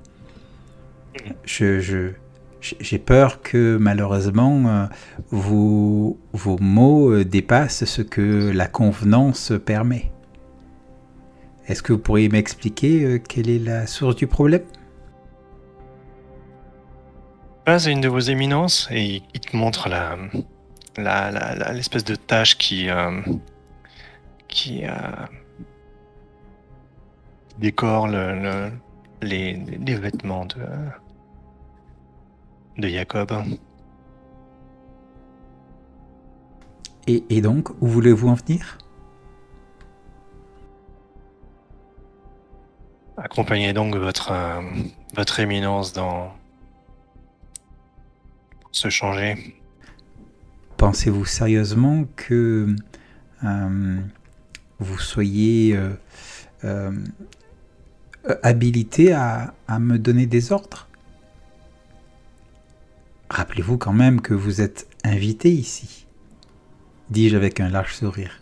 [1.43, 2.13] Je,
[2.61, 4.85] j'ai peur que malheureusement euh,
[5.29, 10.11] vos, vos mots euh, dépassent ce que la convenance permet.
[11.67, 14.63] Est-ce que vous pourriez m'expliquer euh, quelle est la source du problème?
[17.65, 20.17] C'est une de vos éminences et il te montre la,
[20.97, 22.89] l'espèce de tâche qui,
[24.47, 24.83] qui
[27.59, 28.71] décore le,
[29.21, 30.65] les, les, vêtements de,
[32.77, 33.31] de Jacob.
[37.07, 38.77] Et, donc, où voulez-vous en venir?
[43.15, 44.61] Accompagnez donc votre, euh,
[45.15, 46.33] votre éminence dans
[48.71, 49.55] se changer.
[50.77, 52.75] Pensez-vous sérieusement que
[53.43, 53.97] euh,
[54.79, 55.77] vous soyez
[56.63, 56.91] euh,
[58.43, 60.87] habilité à, à me donner des ordres?
[63.29, 66.07] Rappelez-vous quand même que vous êtes invité ici,
[67.09, 68.41] dis-je avec un large sourire.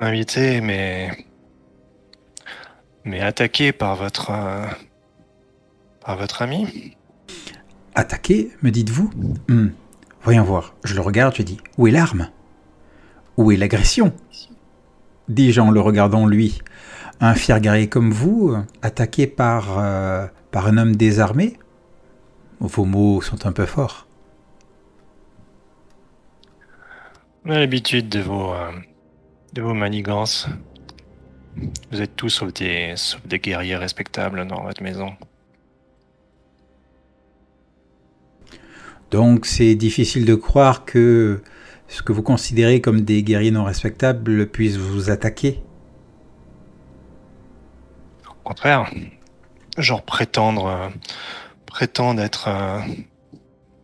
[0.00, 1.26] Invité, mais.
[3.04, 4.30] Mais attaqué par votre.
[4.30, 4.66] Euh,
[6.00, 6.96] par votre ami?
[7.94, 9.10] Attaqué, me dites-vous?
[9.48, 9.68] Hmm.
[10.24, 10.74] Voyons voir.
[10.84, 12.28] Je le regarde, je dis Où est l'arme?
[13.36, 14.12] Où est l'agression?
[15.28, 16.60] Dis-je en le regardant lui.
[17.20, 21.58] Un fier guerrier comme vous, attaqué par, euh, par un homme désarmé?
[22.60, 24.06] Vos mots sont un peu forts.
[27.44, 28.70] L'habitude de vos, euh,
[29.52, 30.48] de vos manigances.
[31.90, 35.16] Vous êtes tous sauf des, des guerriers respectables dans votre maison.
[39.12, 41.42] Donc c'est difficile de croire que
[41.86, 45.62] ce que vous considérez comme des guerriers non respectables puisse vous attaquer.
[48.26, 48.90] Au contraire,
[49.76, 50.88] genre prétendre euh,
[51.66, 52.80] prétend être, euh,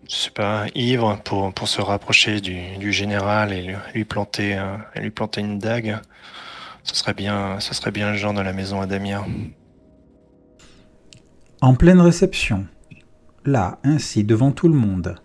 [0.09, 5.11] je sais pas, ivre pour, pour se rapprocher du, général et lui, planter, euh, lui
[5.11, 5.99] planter une dague,
[6.85, 9.27] ce serait bien, ce serait bien le genre de la maison à Damien.
[11.61, 12.67] En pleine réception,
[13.49, 15.17] là, ainsi, devant tout le monde,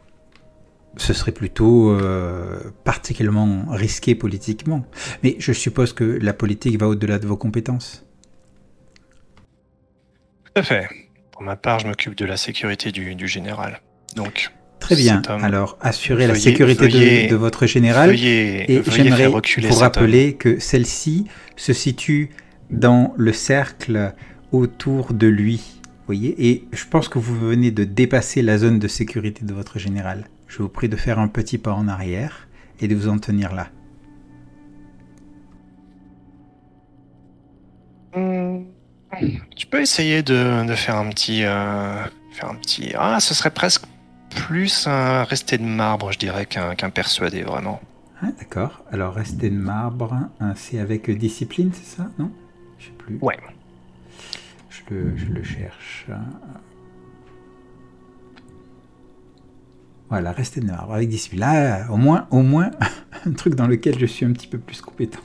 [0.98, 4.86] ce serait plutôt euh, particulièrement risqué politiquement.
[5.24, 8.06] Mais je suppose que la politique va au-delà de vos compétences.
[10.46, 10.88] Tout à fait.
[11.32, 13.82] Pour ma part, je m'occupe de la sécurité du, général.
[14.16, 15.22] Donc, Très bien.
[15.30, 15.44] homme.
[15.44, 18.10] Alors, assurez la sécurité de- veuillez- de, votre général.
[18.10, 19.72] Veuillez, Et j'aimerais vous homme.
[19.80, 22.30] rappeler que celle-ci se situe
[22.70, 24.14] dans le cercle
[24.52, 25.82] autour de lui.
[26.04, 29.54] Vous voyez Et je pense que vous venez de dépasser la zone de sécurité de
[29.54, 30.26] votre général.
[30.48, 32.50] Je vous prie de faire un petit pas en arrière
[32.82, 33.70] et de vous en tenir là.
[38.14, 38.66] Hmm.
[39.56, 42.92] Tu peux essayer de, de faire un petit, euh, faire un petit.
[42.98, 43.86] Ah, ce serait presque
[44.30, 47.80] plus un resté de marbre, je dirais, qu'un qu'un persuadé, vraiment.
[48.22, 48.84] Ah, D'accord.
[48.92, 52.30] Alors, rester de marbre, hein, c'est avec discipline, c'est ça Non?
[52.78, 53.20] Je sais plus.
[53.22, 53.38] Ouais.
[54.90, 56.08] Je le, je le cherche.
[60.10, 61.40] Voilà, rester de marbre avec discipline.
[61.40, 62.72] Là, au moins, au moins,
[63.26, 65.22] un truc dans lequel je suis un petit peu plus compétent.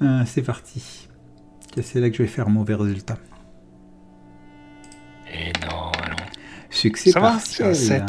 [0.00, 1.08] Ah, c'est parti.
[1.80, 3.16] C'est là que je vais faire un mauvais résultat.
[5.32, 6.16] Et non, allons.
[6.70, 7.68] Succès Ça va, partiel.
[7.68, 8.04] un sept.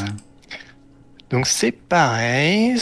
[1.30, 2.78] Donc c'est pareil.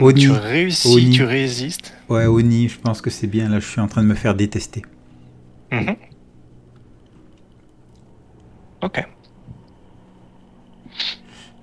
[0.00, 0.20] Oni.
[0.22, 1.10] tu réussis, Oni.
[1.10, 1.94] tu résistes.
[2.08, 3.48] Ouais, Oni, je pense que c'est bien.
[3.48, 4.82] Là, je suis en train de me faire détester.
[5.72, 5.96] Mhm.
[8.82, 9.06] Ok.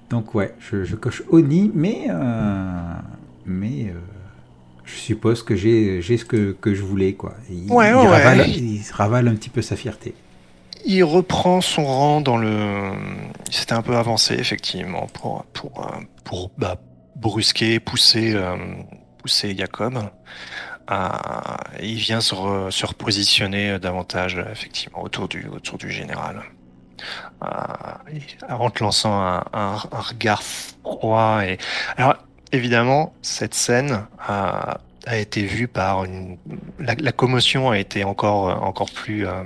[0.09, 2.93] Donc ouais, je, je coche Oni, mais euh,
[3.45, 3.99] mais euh,
[4.85, 7.35] je suppose que j'ai ce que, que je voulais quoi.
[7.49, 8.07] Il, Ouais, il ouais, ouais.
[8.07, 10.13] ravale, il se ravale un petit peu sa fierté.
[10.85, 12.91] Il reprend son rang dans le.
[13.49, 15.91] Il s'était un peu avancé effectivement pour pour
[16.23, 16.79] pour bah,
[17.17, 18.55] brusquer, pousser euh,
[19.19, 20.09] pousser Jacob.
[20.89, 21.09] Euh,
[21.81, 26.43] il vient se, re- se repositionner davantage effectivement autour du général.
[27.43, 31.59] Euh, en te lançant un, regard froid et
[31.95, 32.15] alors
[32.51, 34.79] évidemment cette scène a,
[35.11, 36.37] été vue par une
[36.79, 39.43] la, commotion a été encore encore plus euh,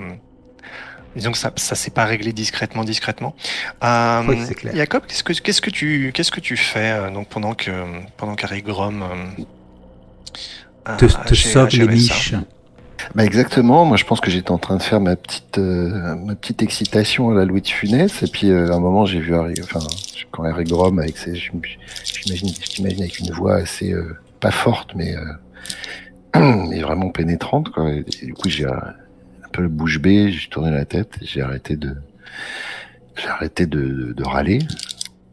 [1.15, 3.35] Disons que ça, ça s'est pas réglé discrètement, discrètement.
[3.83, 4.75] Euh, Oui, c'est clair.
[4.75, 7.71] Jacob, qu'est-ce que qu'est-ce que tu qu'est-ce que tu fais euh, donc pendant que
[8.17, 9.03] pendant qu'Harry Grom
[10.87, 12.33] euh, Te, a te sauve les niches.
[13.15, 16.35] Bah exactement, moi je pense que j'étais en train de faire ma petite euh, ma
[16.35, 19.33] petite excitation à la Louis de Funès et puis euh, à un moment j'ai vu
[19.35, 19.79] Harry, enfin
[20.29, 25.15] quand Harry Grom avec ses j'imagine j'imagine avec une voix assez euh, pas forte mais
[25.15, 28.75] euh, mais vraiment pénétrante quoi et, et du coup j'ai euh,
[29.51, 31.95] peu bouche bée, j'ai tourné la tête, j'ai arrêté de
[33.17, 34.59] j'ai arrêté de, râler,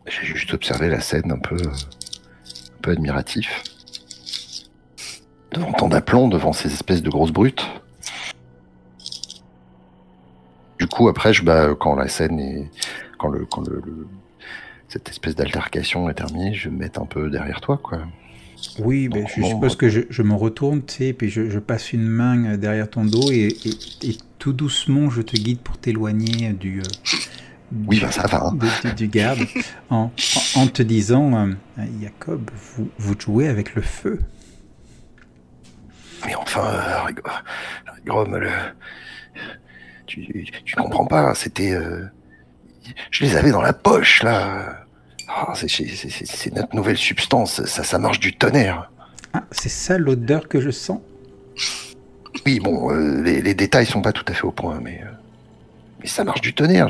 [0.06, 3.62] j'ai juste observé la scène un peu un peu admiratif
[5.52, 7.66] devant tant d'aplomb, devant ces espèces de grosses brutes.
[10.78, 12.70] Du coup, après, bah, quand la scène est,
[13.18, 14.06] quand le, quand le-
[14.88, 18.00] cette espèce d'altercation est terminée, je vais me mettre un peu derrière toi, quoi.
[18.80, 21.58] Oui, ben, je Bon, suppose que je, je me retourne, tu sais, puis je, je
[21.58, 25.58] passe une main euh, derrière ton dos et, et- et tout doucement je te guide
[25.60, 26.84] pour t'éloigner du, euh,
[27.86, 28.58] Oui, du- ben, ça va, hein.
[28.84, 29.40] du, du garde
[29.90, 30.10] en,
[30.56, 31.34] en, en te disant,
[31.78, 34.20] euh, Jacob, vous, vous jouez avec le feu.
[36.26, 36.64] Mais enfin,
[37.08, 37.12] euh,
[38.04, 38.48] Grom, le...
[40.06, 42.04] tu, tu comprends pas, c'était, euh,
[43.10, 44.86] je les avais dans la poche, là.
[45.28, 48.90] Ah, c'est, notre nouvelle substance, ça, ça marche du tonnerre.
[49.34, 51.00] Ah, c'est ça l'odeur que je sens?
[52.46, 55.10] Oui, bon, euh, les, les détails sont pas tout à fait au point, mais, euh,
[56.00, 56.88] mais ça marche du tonnerre.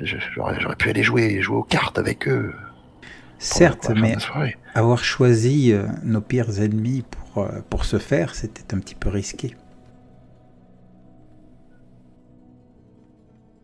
[0.00, 2.54] J'aurais pu aller jouer, jouer aux cartes avec eux.
[3.38, 4.16] Certes, mais
[4.74, 9.54] avoir choisi euh, nos pires ennemis pour, pour ce faire, c'était un petit peu risqué.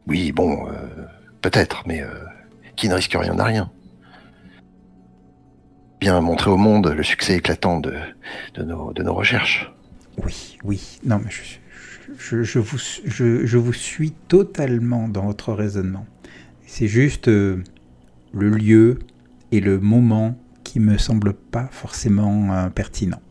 [0.07, 0.73] Oui, bon, euh,
[1.41, 2.13] peut-être, mais euh,
[2.77, 3.71] qui ne risque rien n'a rien.
[6.01, 7.95] Bien montrer au monde le succès éclatant de,
[8.55, 9.73] de, nos, de nos recherches.
[10.25, 10.99] Oui, oui.
[11.05, 11.43] Non, mais je,
[12.19, 16.07] je, je vous, je, je vous suis totalement dans votre raisonnement.
[16.67, 17.63] C'est juste euh,
[18.33, 18.99] le lieu
[19.53, 23.23] et le moment qui me semblent pas forcément euh, pertinents.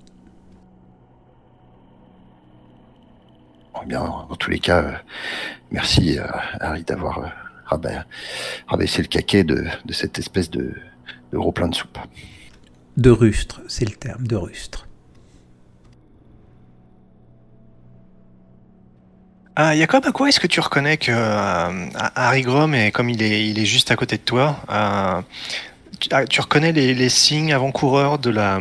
[3.74, 4.94] Bon, bien, dans tous les cas, euh,
[5.72, 6.18] merci
[6.60, 7.20] Harry d'avoir
[7.72, 8.06] euh, raba-
[8.68, 10.74] rabaissé le caquet de, de cette espèce de,
[11.32, 11.98] de gros plein de soupe.
[12.98, 14.88] De rustre, c'est le terme, de rustre.
[19.56, 23.22] Ah, Jacob, à quoi est-ce que tu reconnais que euh, Harry Grom est comme il
[23.22, 25.22] est, il est juste à côté de toi euh,
[26.00, 28.60] tu, ah, tu reconnais les, les signes avant-coureurs de la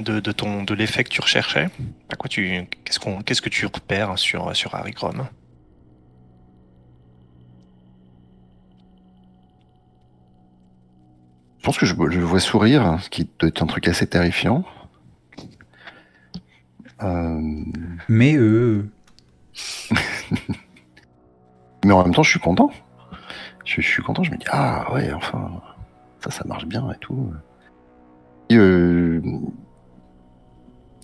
[0.00, 1.68] de, de ton de l'effet que tu recherchais?
[2.10, 5.26] À quoi tu qu'est-ce qu'on qu'est-ce que tu repères sur sur Harry Grom?
[11.62, 14.04] Je pense que je, je le vois sourire, ce qui doit être un truc assez
[14.04, 14.64] terrifiant.
[17.04, 17.40] Euh,
[18.08, 18.90] Mais euh,
[21.84, 22.72] Mais en même temps, je suis content.
[23.64, 25.62] Je, je suis content, je me dis, ah ouais, enfin,
[26.18, 27.32] ça, ça marche bien et tout.
[28.50, 29.22] Et, euh,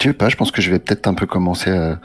[0.00, 2.00] tu sais pas, je pense que je vais peut-être un peu commencer à,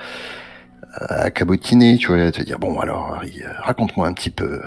[0.94, 3.28] à cabotiner, tu vois, à te dire, bon, alors, euh,
[3.62, 4.62] raconte-moi un petit peu.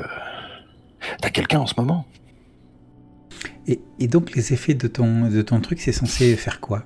[1.20, 2.04] T'as quelqu'un en ce moment?
[3.66, 6.84] Et, et donc les effets de ton, de ton truc, c'est censé faire quoi?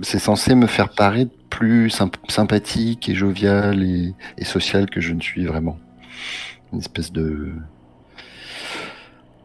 [0.00, 5.12] C'est censé me faire paraître plus symp- sympathique et jovial et, et social que je
[5.14, 5.78] ne suis vraiment.
[6.72, 7.52] Une espèce de...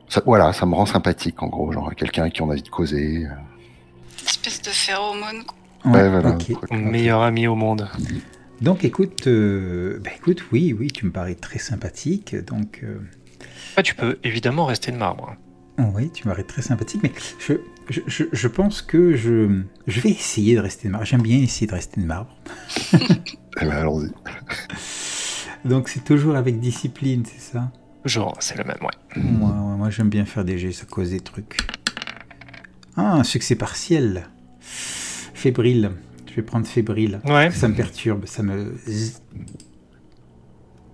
[0.09, 2.63] Ça- voilà, ça me rend sympathique en gros, genre quelqu'un avec qui on a envie
[2.63, 3.23] de causer.
[3.23, 5.43] Une espèce de phéromone.
[5.45, 5.91] quoi.
[5.91, 6.37] Ouais, voilà.
[6.69, 7.87] Mon meilleur ami au monde.
[8.59, 12.99] Donc écoute, euh, bah, écoute, oui, oui, tu me parais très sympathique, donc euh,
[13.77, 15.35] Ah, tu peux évidemment rester de marbre.
[15.79, 17.53] oh, oui, tu parais très sympathique, mais je,
[17.89, 21.05] je, je, je pense que je, je vais essayer de rester de marbre.
[21.05, 22.35] J'aime bien essayer de rester de marbre.
[23.61, 24.09] Eh ben, allons-y.
[25.67, 27.69] Donc c'est toujours avec discipline, c'est ça?
[28.01, 29.21] Toujours, c'est le même, ouais.
[29.21, 31.57] Moi, ouais, moi j'aime bien faire des jets, ça cause des trucs.
[32.95, 34.27] Ah, un succès partiel.
[34.61, 35.91] Fébrile.
[36.29, 37.19] Je vais prendre fébrile.
[37.25, 37.51] Ouais.
[37.51, 38.73] Ça me perturbe, ça me...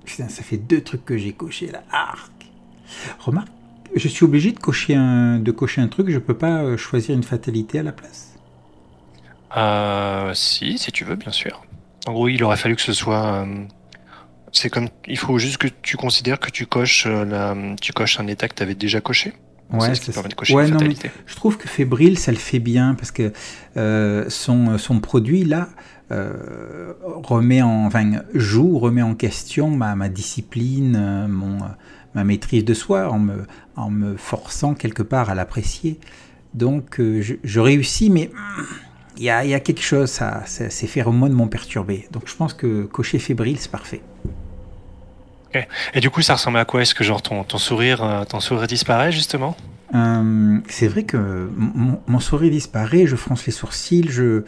[0.03, 1.83] Putain, ça fait deux trucs que j'ai coché là.
[1.91, 2.31] Arc.
[3.19, 3.49] Remarque,
[3.95, 7.15] je suis obligé de cocher un, de cocher un truc, je peux pas euh, choisir
[7.15, 8.33] une fatalité à la place.
[9.55, 11.63] Euh, si, si tu veux, bien sûr.
[12.05, 13.43] En gros, il aurait fallu que ce soit.
[13.45, 13.63] euh,
[14.51, 14.89] c'est comme.
[15.07, 18.47] Il faut juste que tu considères que tu coches, euh, la, tu coches un état
[18.47, 19.33] que tu avais déjà coché.
[19.79, 22.37] c'est ce qui permet de cocher ouais, non, mais je trouve que fébrile, ça le
[22.37, 23.33] fait bien parce que
[24.29, 25.69] son, son produit là
[26.09, 31.59] remet en, enfin, joue, remet en question ma, ma discipline, mon,
[32.17, 33.37] ma maîtrise de soi en me,
[33.75, 35.99] en me forçant quelque part à l'apprécier.
[36.53, 38.25] Donc euh, je, je réussis, mais
[39.17, 42.07] il y, a, y a quelque chose, ça, ça- ces phéromones m'ont perturbé.
[42.13, 44.01] Donc je pense que cocher fébrile, c'est parfait.
[45.95, 46.81] Et du coup, ça ressemble à quoi?
[46.83, 49.55] Est-ce que genre ton, ton sourire, euh, ton sourire disparaît justement?
[49.95, 54.43] Euh, c'est vrai que mon, mon sourire disparaît, je fronce les sourcils, je,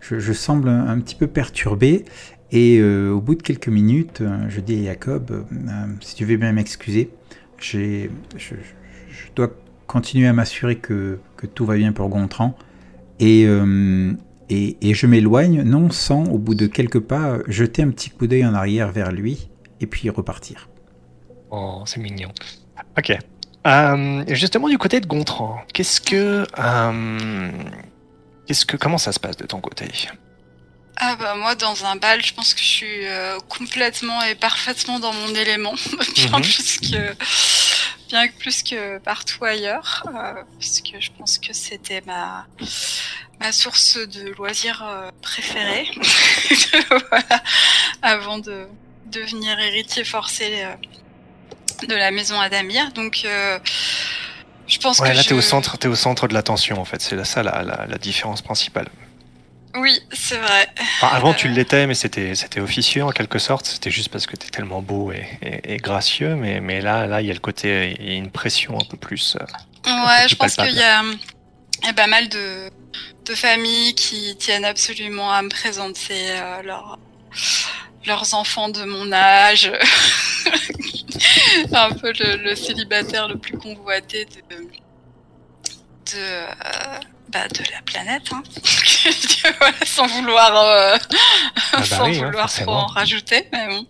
[0.00, 2.04] je, je semble un, un petit peu perturbé.
[2.50, 6.24] Et euh, au bout de quelques minutes, euh, je dis à Jacob, euh, si tu
[6.24, 7.10] veux bien m'excuser,
[7.58, 8.08] je,
[9.36, 9.50] dois
[9.86, 11.18] continuer à m'assurer que,
[11.54, 12.56] tout va bien pour Gontran.
[13.20, 13.42] Et,
[14.48, 18.46] et, je m'éloigne, non sans, au bout de quelques pas, jeter un petit coup d'œil
[18.46, 20.68] en arrière vers lui et puis repartir.
[21.50, 22.30] Oh, c'est mignon.
[22.96, 23.18] Ok.
[24.28, 26.46] Justement, du côté de Gontran, qu'est-ce que.
[28.46, 29.86] qu'est-ce que comment ça se passe de ton côté?
[31.00, 34.98] Ah bah moi dans un bal, je pense que je suis euh, complètement et parfaitement
[34.98, 35.74] dans mon élément,
[36.16, 36.42] bien Mhm.
[36.42, 37.14] plus que
[38.08, 42.46] bien plus que partout ailleurs, euh, puisque je pense que c'était ma
[43.40, 45.88] ma source de loisirs euh, préférée,
[47.10, 47.42] voilà,
[48.02, 48.66] avant de
[49.06, 50.74] devenir héritier forcé euh,
[51.86, 52.90] de la maison Adamir.
[52.92, 53.58] Donc euh,
[54.66, 55.28] je pense Ouais, que là, je...
[55.28, 57.00] t'es au centre, t'es au centre de l'attention en fait.
[57.00, 58.88] C'est ça la, la, la différence principale.
[59.74, 60.66] Oui, c'est vrai.
[61.00, 63.66] Enfin, avant, tu l'étais, mais c'était c'était officieux en quelque sorte.
[63.66, 66.34] C'était juste parce que t'es tellement beau et, et, et gracieux.
[66.36, 68.84] Mais, mais là, là, il y a le côté, il y a une pression un
[68.84, 69.36] peu plus.
[69.36, 69.44] euh,
[69.86, 71.02] Ouais, plus je pense qu'il y a,
[71.82, 72.70] il y a pas mal de,
[73.26, 76.98] de familles qui tiennent absolument à me présenter euh, leur-
[78.06, 79.70] leurs enfants de mon âge.
[81.72, 86.46] un peu le, le célibataire le plus convoité de, de, euh,
[87.28, 88.32] bah, de la planète.
[88.32, 88.42] Hein.
[89.60, 90.96] Voilà, sans vouloir, euh,
[91.72, 93.48] bah sans oui, hein, vouloir trop en rajouter.
[93.52, 93.86] Mais bon.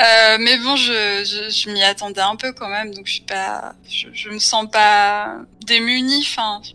[0.00, 3.22] Euh, mais bon, je, je, je m'y attendais un peu quand même, donc je suis
[3.22, 5.36] pas, je, je me sens pas
[5.66, 6.24] démunie.
[6.26, 6.72] Enfin, je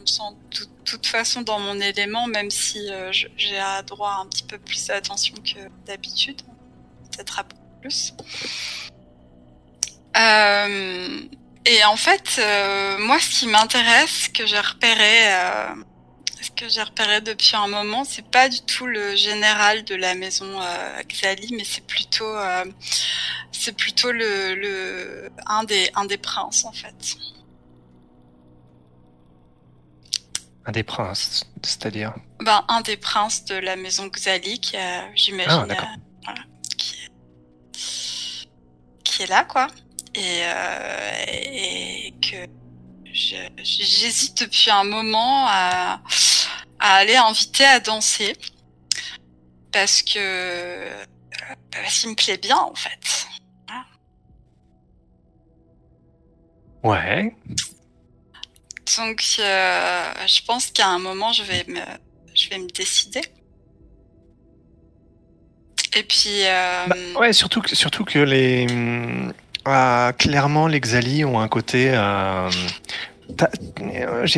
[0.00, 4.10] me sens de toute, toute façon dans mon élément, même si euh, j'ai à droit
[4.10, 6.40] à un petit peu plus d'attention que d'habitude,
[7.12, 8.14] peut-être un peu plus.
[10.16, 11.20] Euh,
[11.68, 15.74] et en fait, euh, moi, ce qui m'intéresse, que j'ai repéré, euh,
[16.40, 20.14] ce que j'ai repéré depuis un moment, c'est pas du tout le général de la
[20.14, 22.64] maison euh, Xali, mais c'est plutôt, euh,
[23.52, 27.16] c'est plutôt le, le un des un des princes en fait.
[30.64, 32.14] un des princes, c'est-à-dire?
[32.40, 34.76] Ben un des princes de la maison Xali, qui
[35.14, 35.94] j'imagine, Ah,
[36.24, 36.42] voilà,
[39.02, 39.68] qui est là quoi,
[40.14, 42.46] et, euh, et que
[43.12, 46.00] j'hésite depuis un moment à,
[46.78, 48.36] à aller inviter à danser
[49.72, 51.04] parce que euh,
[51.70, 53.26] parce qu'il me plaît bien en fait.
[56.82, 57.34] Ouais.
[58.96, 61.80] Donc euh, je pense qu'à un moment je vais me
[62.34, 63.22] je vais me décider.
[65.96, 66.44] Et puis.
[66.44, 66.86] Euh...
[66.86, 68.66] Bah, ouais, surtout que, surtout que les.
[69.68, 71.90] Euh, clairement, les Xali ont un côté.
[71.92, 72.50] Euh,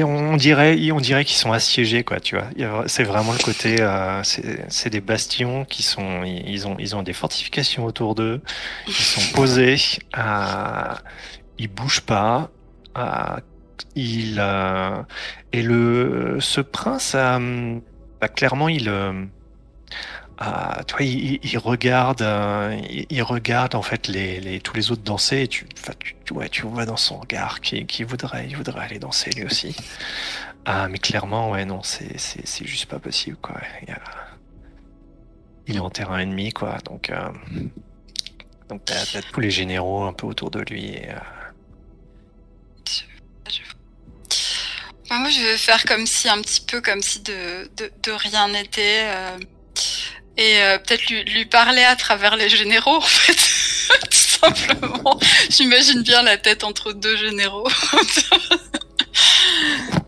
[0.03, 2.21] on dirait, on dirait qu'ils sont assiégés, quoi.
[2.21, 3.77] Tu vois, c'est vraiment le côté.
[4.25, 6.25] c'est des bastions qui sont.
[6.25, 8.41] Ils ont, ils ont des fortifications autour d'eux.
[8.87, 9.77] Ils sont posés.
[11.59, 12.51] ils bougent pas.
[13.95, 14.43] il
[15.53, 18.91] et le ce prince, bah, clairement, il
[20.43, 22.81] ah, toi, il, regarde, euh,
[23.11, 25.43] il, regarde en fait les, les, tous les autres danser.
[25.43, 25.67] Et tu,
[26.25, 29.45] tu, ouais, tu vois dans son regard qui, qui voudrait, il voudrait aller danser lui
[29.45, 29.77] aussi.
[30.67, 32.19] Ah, mais clairement, ouais, non, c'est,
[32.67, 33.59] juste pas possible, quoi.
[33.83, 34.01] Il, a...
[35.67, 36.77] il, est en terrain ennemi, quoi.
[36.85, 37.31] Donc, euh...
[38.69, 40.91] donc t'as, tous les généraux un peu autour de lui.
[40.91, 41.15] Et, euh...
[45.11, 48.49] moi, je vais faire comme si, un petit peu comme si de, de, de rien
[48.49, 49.05] n'était.
[49.07, 49.39] Euh,
[50.41, 53.37] et euh, peut-être lui, parler à travers les généraux en fait.
[54.11, 55.21] Tout simplement.
[55.51, 57.69] J'imagine bien la tête entre deux généraux.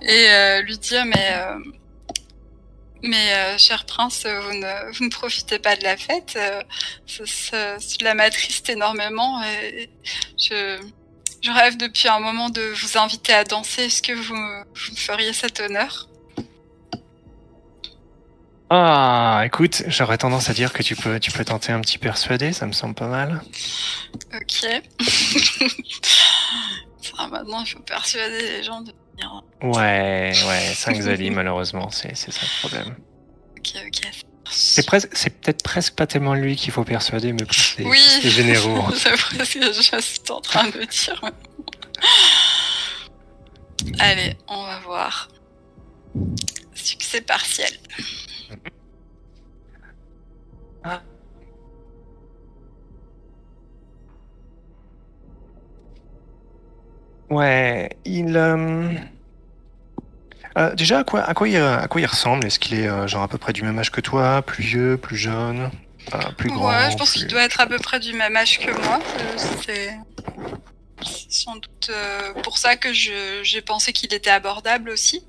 [0.02, 1.58] Et euh, lui dire mais euh,
[3.02, 6.38] mais cher prince vous ne, vous ne profitez pas de la fête.
[7.06, 9.90] Cela m'attriste énormément et
[10.38, 10.80] je
[11.42, 13.84] je rêve depuis un moment de vous inviter à danser.
[13.84, 16.08] Est-ce que vous, vous me feriez cet honneur?
[18.74, 22.54] Ah, écoute, j'aurais tendance à dire que tu peux, tu peux tenter un petit persuadé,
[22.54, 23.42] ça me semble pas mal.
[24.34, 24.66] Ok.
[27.30, 29.42] maintenant, il faut persuader les gens de venir.
[29.62, 32.96] Ouais, ouais, 5 Zali, malheureusement, c'est ça le problème.
[33.58, 34.10] Ok, ok.
[34.50, 38.90] C'est peut-être presque pas tellement lui qu'il faut persuader, mais plus les, oui, les généraux.
[38.96, 41.30] c'est presque juste en train de dire.
[43.98, 45.28] Allez, on va voir.
[46.74, 47.70] Succès partiel.
[50.84, 51.00] Ah.
[57.32, 58.36] Ouais, il.
[58.36, 58.92] Euh,
[60.58, 62.46] euh, déjà, à quoi, à, quoi il, à quoi il ressemble?
[62.46, 64.42] Est-ce qu'il est euh, genre à peu près du même âge que toi?
[64.42, 65.70] Plus vieux, plus jeune?
[66.36, 68.70] Plus grand Ouais, je pense qu'il doit être à peu près du même âge que
[68.84, 69.00] moi.
[69.36, 69.96] C'est
[71.30, 71.90] sans doute
[72.42, 75.24] pour ça que j'ai pensé qu'il était abordable aussi.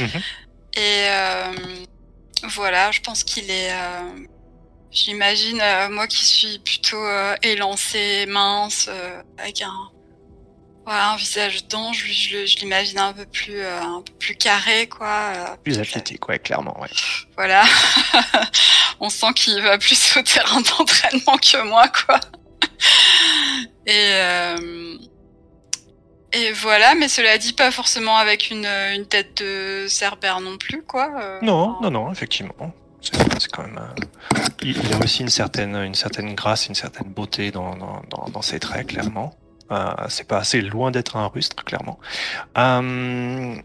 [0.00, 0.22] Mhm.
[0.76, 1.06] Et
[2.54, 3.70] voilà, je pense qu'il est.
[4.94, 8.88] Euh, j'imagine, euh, moi qui suis plutôt euh, élancée, mince,
[9.38, 9.90] avec un,
[10.84, 15.56] voilà, un visage d'ange, je, je l'imagine un peu plus, un peu plus carré, quoi.
[15.62, 16.88] plus athlétique, ouais, clairement, ouais.
[17.36, 17.64] Voilà.
[19.00, 22.20] On sent qu'il va plus au terrain d'entraînement que moi, quoi.
[23.86, 24.12] Et
[26.34, 30.82] et voilà, mais cela dit pas forcément avec une, une tête de cerbère non plus,
[30.82, 31.08] quoi.
[31.16, 32.54] Euh, non, non, non, effectivement.
[33.12, 33.68] Euh,
[34.62, 35.92] il, a aussi une certaine,
[36.34, 39.34] grâce, une certaine beauté dans, ses traits, clairement.
[39.70, 41.98] Euh, c'est pas assez loin d'être un rustre, clairement.
[42.56, 43.56] Euh,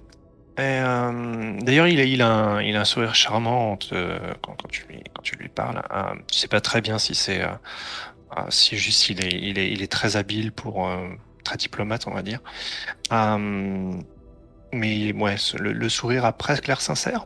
[0.58, 3.78] D'ailleurs, il, a, un, sourire charmant
[4.42, 5.82] quand, tu lui, quand tu lui parles.
[6.30, 7.42] tu sais pas très bien si c'est
[8.76, 10.90] juste il est, très habile pour
[11.44, 12.40] très diplomate, on va dire.
[13.12, 13.94] Euh,
[14.72, 17.26] mais le, sourire a presque l'air sincère.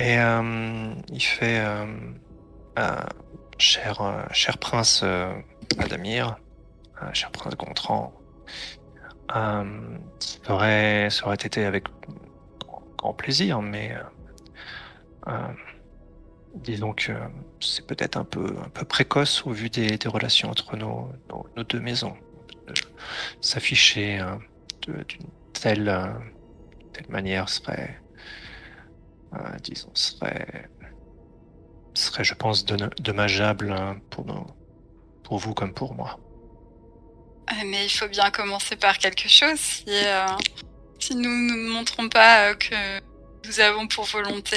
[0.00, 2.96] Et euh, il fait euh,
[3.58, 5.04] cher, cher prince
[5.78, 6.36] Adamir,
[7.12, 8.12] cher prince Gontran,
[9.28, 9.64] ça
[10.48, 11.08] aurait,
[11.44, 11.84] été avec
[12.96, 13.94] grand, plaisir, mais
[16.54, 17.12] disons que
[17.60, 21.12] c'est peut-être un peu, un peu précoce au vu des, relations entre nos,
[21.56, 22.16] nos deux maisons
[23.40, 24.36] s'afficher euh,
[24.86, 26.12] d'une telle, euh,
[26.92, 28.00] telle manière serait,
[29.34, 30.68] euh, disons, serait,
[31.94, 33.74] serait, je pense, dommageable
[34.10, 34.46] pour, nous,
[35.22, 36.18] pour vous comme pour moi.
[37.66, 39.58] Mais il faut bien commencer par quelque chose.
[39.58, 39.84] Si,
[41.00, 43.00] si nous ne montrons pas que
[43.46, 44.56] nous avons pour volonté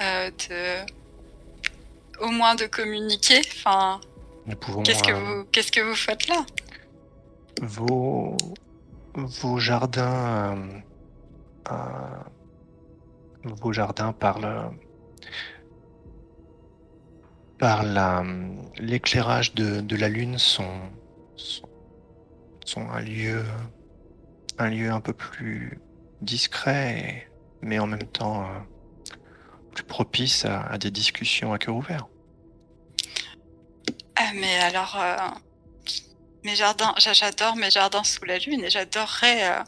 [0.00, 0.84] de,
[2.20, 4.00] au moins de communiquer, enfin,
[4.84, 6.46] qu'est-ce que vous, qu'est-ce que vous faites là?
[7.62, 8.36] vos,
[9.14, 10.58] vos jardins,
[11.70, 11.74] euh,
[13.46, 14.40] euh, vos jardins par
[17.58, 17.84] par
[18.78, 20.80] l'éclairage de, de, la lune sont,
[21.36, 23.44] sont, un lieu
[24.58, 25.78] un lieu un peu plus
[26.20, 27.30] discret
[27.62, 28.58] mais en même temps euh,
[29.72, 32.06] plus propice à, des discussions à cœur ouvert.
[34.16, 34.96] Ah mais alors
[36.44, 39.62] mes jardins, j'adore mes jardins sous la lune et j'adorerais euh,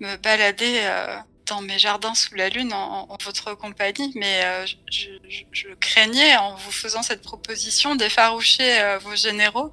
[0.00, 5.74] me balader euh, dans mes jardins sous la lune en, votre compagnie, mais euh, je,
[5.80, 9.72] craignais en vous faisant cette proposition d'effaroucher euh, vos généraux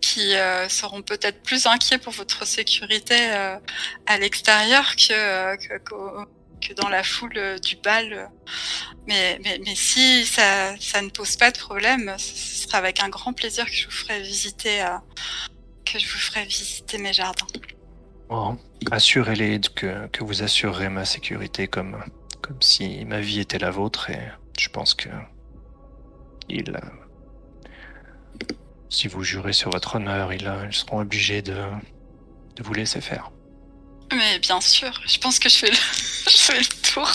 [0.00, 3.16] qui euh, seront peut-être plus inquiets pour votre sécurité
[4.06, 8.30] à l'extérieur que, que, dans la foule du bal.
[9.06, 13.08] Mais, mais, mais si ça, ça ne pose pas de problème, ce sera avec un
[13.08, 14.82] grand plaisir que je vous ferai visiter,
[15.84, 17.46] que je vous ferai visiter mes jardins.
[18.90, 22.02] Assurez-les que, que, vous assurerez ma sécurité comme,
[22.42, 24.20] comme si ma vie était la vôtre et
[24.58, 25.08] je pense que
[26.48, 26.78] ils,
[28.90, 31.56] si vous jurez sur votre honneur, ils, seront obligés de,
[32.56, 33.30] de vous laisser faire.
[34.12, 35.76] Mais bien sûr, je pense que je fais le,
[36.30, 37.10] je fais le tour.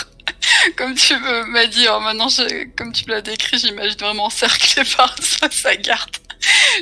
[0.75, 1.15] Comme tu
[1.47, 2.27] m'as dit, oh, maintenant,
[2.75, 6.17] comme tu me l'as décrit, j'imagine vraiment encerclé par sa, sa garde.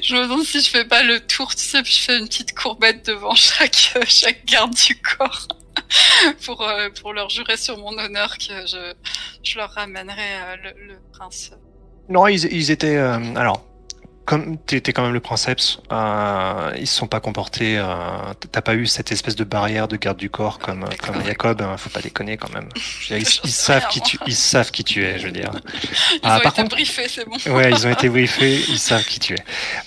[0.03, 2.27] Je me demande si je fais pas le tour, tu sais, puis je fais une
[2.27, 5.47] petite courbette devant chaque, chaque garde du corps.
[6.45, 8.93] pour, euh, pour leur jurer sur mon honneur que je,
[9.43, 11.51] je leur ramènerai euh, le, le, prince.
[12.09, 12.97] Non, ils, ils étaient.
[12.97, 13.66] Euh, alors,
[14.27, 17.77] comme tu étais quand même le princeps, euh, ils se sont pas comportés.
[17.77, 17.85] Euh,
[18.51, 21.61] T'as pas eu cette espèce de barrière de garde du corps comme comme Jacob.
[21.61, 22.67] Hein, faut pas déconner quand même.
[23.09, 25.51] Ils, savent qui tu, ils savent qui tu es, je veux dire.
[26.11, 27.37] Ils ah, ont par été contre, briefés, c'est bon.
[27.55, 28.61] Ouais, ils ont été briefés.
[28.67, 29.43] Ils savent qui tu es.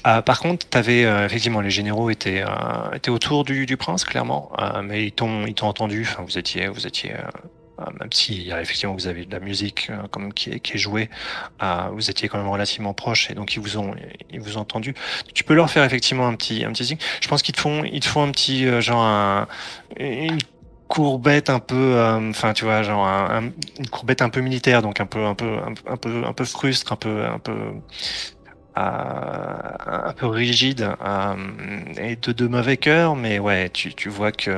[0.07, 4.05] Euh, par contre, t'avais euh, effectivement les généraux étaient euh, étaient autour du, du prince
[4.05, 6.07] clairement, euh, mais ils t'ont ils t'ont entendu.
[6.11, 7.29] Enfin, vous étiez vous étiez euh,
[7.99, 10.79] même si effectivement vous avez de la musique euh, quand même qui est, qui est
[10.79, 11.09] jouée,
[11.63, 13.95] euh, vous étiez quand même relativement proche et donc ils vous ont
[14.31, 14.95] ils vous ont entendu.
[15.35, 16.99] Tu peux leur faire effectivement un petit un petit signe.
[17.21, 19.49] Je pense qu'ils te font ils te font un petit genre un,
[19.99, 20.39] une
[20.89, 22.01] courbette un peu
[22.31, 25.59] enfin tu vois genre un, une courbette un peu militaire donc un peu un peu
[25.87, 27.55] un, peu un peu frustre un peu un peu
[28.77, 30.89] un peu rigide
[31.99, 34.51] et de, de mauvais cœur mais ouais tu, tu vois que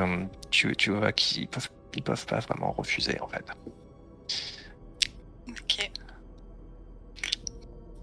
[0.49, 3.45] tu, tu vois qu'ils peuvent ils peuvent pas vraiment refuser en fait.
[5.49, 5.91] Ok.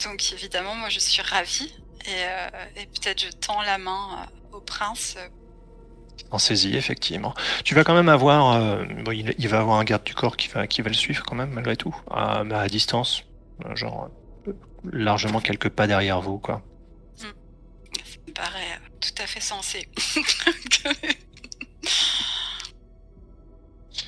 [0.04, 1.72] Donc évidemment, moi je suis ravie
[2.06, 5.16] et, euh, peut-être je tends la main euh, au prince.
[6.30, 7.34] En saisie, effectivement.
[7.64, 10.66] Tu vas quand même avoir, euh, il, va avoir un garde du corps qui va,
[10.66, 11.94] qui va le suivre quand même malgré tout,
[12.44, 13.24] mais à distance,
[13.74, 14.10] genre
[14.84, 16.62] largement quelques pas derrière vous, quoi.
[17.18, 17.32] Hmm.
[18.04, 19.88] Ça me paraît tout à fait sensé.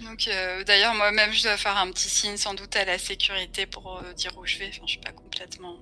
[0.01, 3.66] Donc, euh, d'ailleurs, moi-même, je dois faire un petit signe sans doute à la sécurité
[3.66, 4.68] pour euh, dire où je vais.
[4.68, 5.78] Enfin, je suis pas complètement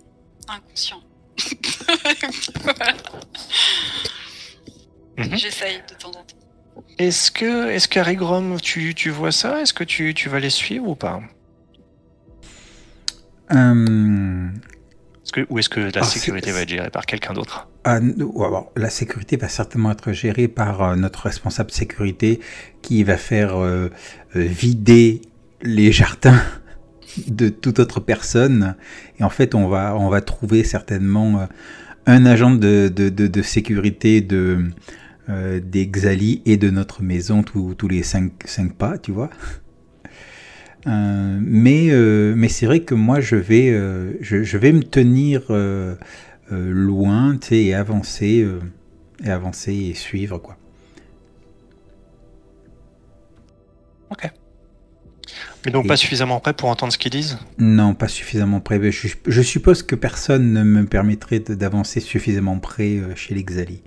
[0.49, 1.03] inconscient.
[5.19, 5.37] Mhm.
[5.37, 6.37] J'essaye de temps en temps.
[6.99, 9.61] Est-ce que, est-ce qu'Arigrom, tu, tu vois ça?
[9.61, 11.21] Est-ce que tu, tu vas les suivre ou pas?
[13.53, 14.49] Euh,
[15.33, 18.01] que, ou est-ce que la ah, sécurité va être gérée par quelqu'un d'autre ah,
[18.77, 22.41] La sécurité va certainement être gérée par euh, notre responsable sécurité
[22.83, 23.91] qui va faire euh,
[24.37, 25.23] euh, vider
[25.63, 26.41] les jardins
[27.27, 28.77] de toute autre personne.
[29.19, 31.49] Et en fait, on va, on va trouver certainement
[32.07, 34.71] un agent de, de, de, sécurité de,
[35.29, 39.31] des Xali et de notre maison tous, les cinq, cinq pas, tu vois.
[40.87, 44.83] Euh, mais euh, mais c'est vrai que moi je vais euh, je, je, vais me
[44.83, 45.43] tenir
[46.51, 48.49] loin et avancer
[49.23, 50.57] et avancer et suivre quoi.
[54.11, 54.31] Ok.
[55.65, 57.39] Mais donc pas suffisamment prêt pour entendre ce qu'ils disent?
[57.59, 58.81] Non, pas suffisamment prêt.
[58.91, 63.83] Je, je, suppose que personne ne me permettrait d'avancer suffisamment près chez les Xali.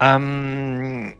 [0.00, 1.14] Hum,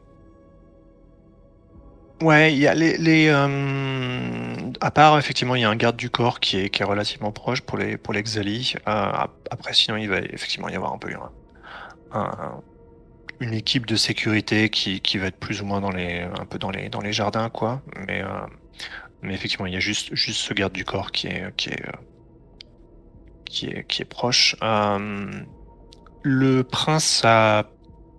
[2.22, 5.96] Ouais, il y a les, les euh, à part effectivement, il y a un garde
[5.96, 8.74] du corps qui est, qui est relativement proche pour les pour les Xali.
[8.88, 9.12] Euh,
[9.50, 11.12] après, sinon, il va effectivement y avoir un peu
[12.12, 12.62] un,
[13.40, 16.58] une équipe de sécurité qui, qui va être plus ou moins dans les un peu
[16.58, 17.82] dans les dans les jardins, quoi.
[18.06, 18.28] Mais euh,
[19.22, 21.82] mais effectivement, il y a juste juste ce garde du corps qui est qui est
[23.44, 24.56] qui est qui est proche.
[26.22, 27.70] le prince a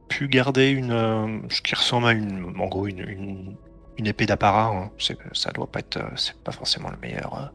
[0.08, 3.58] pu garder une ce qui ressemble à une en gros une, une
[3.98, 4.92] une épée d'apparat, hein.
[5.34, 7.48] ça doit pas être, c'est pas forcément le meilleur, euh,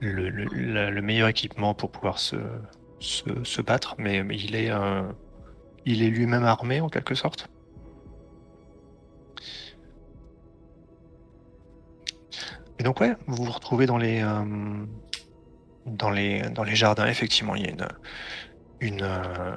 [0.00, 2.36] le, le, meilleur équipement pour pouvoir se,
[3.62, 4.70] battre, mais, il est,
[5.84, 7.48] il est lui-même armé en quelque sorte.
[12.78, 14.44] Et donc ouais, vous vous retrouvez dans les, euh,
[15.86, 17.06] dans les, jardins.
[17.06, 17.88] Effectivement, il y a
[18.80, 19.56] une, euh,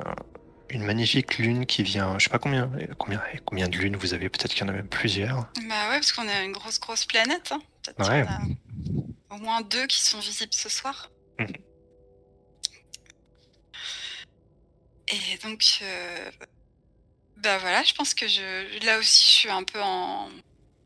[0.71, 2.17] une magnifique lune qui vient.
[2.17, 4.29] Je sais pas combien, combien, combien de lunes vous avez.
[4.29, 5.49] Peut-être qu'il y en a même plusieurs.
[5.67, 7.51] Bah ouais, parce qu'on a une grosse, grosse planète.
[7.51, 7.61] Hein.
[7.99, 8.25] Ouais.
[9.29, 11.09] au moins deux qui sont visibles ce soir.
[11.39, 11.47] Mhm.
[15.07, 16.31] Et donc, euh,
[17.37, 20.29] bah voilà, je pense que je, là aussi, je suis un peu en.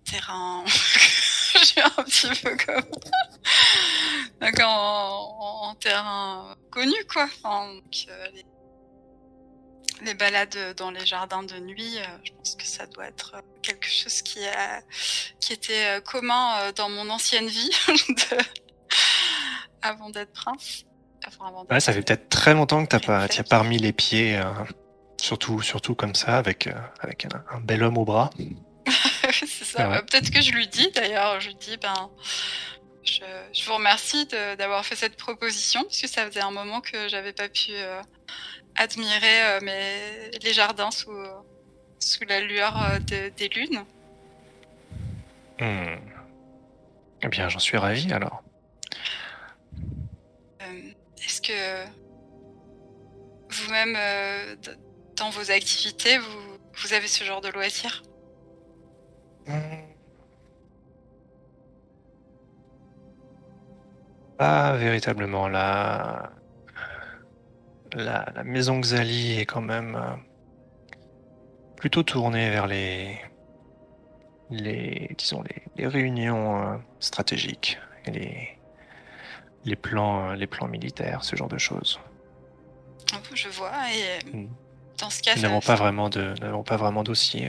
[0.09, 0.63] terrain.
[0.67, 2.85] je suis un petit peu comme.
[4.63, 7.27] en, en, terrain connu, quoi.
[7.43, 8.45] donc, euh, les...
[10.03, 10.13] les...
[10.13, 14.21] balades dans les jardins de nuit, euh, je pense que ça doit être quelque chose
[14.21, 14.81] qui, a...
[15.39, 18.37] qui était commun dans mon ancienne vie de...
[19.81, 20.85] avant d'être prince.
[21.69, 24.39] ouais, ça fait peut-être très longtemps que tu pas, as pas remis les pieds,
[25.21, 26.69] surtout, surtout comme ça, avec,
[26.99, 28.29] avec un, bel homme au bras.
[29.31, 29.87] c'est ça.
[29.87, 32.09] Bah, peut-être que je lui dis d'ailleurs, je lui dis, ben,
[33.05, 37.33] je, vous remercie d'avoir fait cette proposition, parce que ça faisait un moment que j'avais
[37.33, 38.01] pas pu euh,
[38.75, 41.15] admirer euh, les jardins sous,
[41.99, 43.83] sous la lueur euh, des lunes.
[45.59, 45.97] Hmm.
[47.21, 48.43] Eh bien, j'en suis ravi alors.
[51.23, 51.85] Est-ce que
[53.49, 53.97] vous-même,
[55.15, 58.03] dans vos activités, vous, vous avez ce genre de loisirs?
[64.37, 65.47] Pas véritablement.
[65.47, 66.31] La,
[67.95, 70.15] la, la maison Xali est quand même euh,
[71.77, 73.17] plutôt tournée vers les,
[74.49, 78.57] les, disons les, les réunions euh, stratégiques et les,
[79.63, 81.99] les plans, euh, les plans militaires, ce genre de choses.
[83.33, 83.71] Je vois.
[83.93, 84.47] Et
[84.97, 87.47] dans ce cas, nous n'avons pas vraiment de, n'avons pas vraiment d'aussi,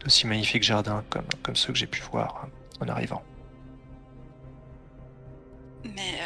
[0.00, 2.48] d'aussi magnifiques jardins comme, comme ceux que j'ai pu voir
[2.80, 3.22] en arrivant.
[5.84, 6.18] Mais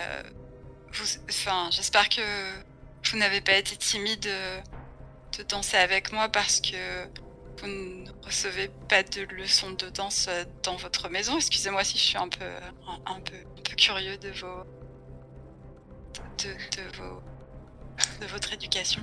[1.28, 2.22] enfin, j'espère que
[3.10, 7.04] vous n'avez pas été timide de, danser avec moi parce que
[7.60, 10.28] vous ne recevez pas de leçons de danse
[10.62, 11.36] dans votre maison.
[11.36, 12.44] Excusez-moi si je suis un peu,
[13.06, 13.36] un, peu,
[13.76, 14.64] curieux de vos,
[16.38, 17.22] de, de, vos,
[18.20, 19.02] de votre éducation.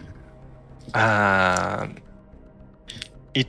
[0.95, 1.85] Euh,
[3.35, 3.45] il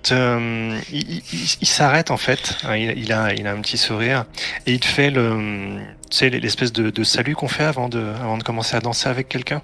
[0.93, 1.23] il,
[1.61, 2.57] il, s'arrête en fait.
[2.65, 4.27] Hein, il, a, il a un petit sourire
[4.67, 5.79] et il te fait le,
[6.11, 9.09] tu sais, l'espèce de, de salut qu'on fait avant de, avant de commencer à danser
[9.09, 9.63] avec quelqu'un.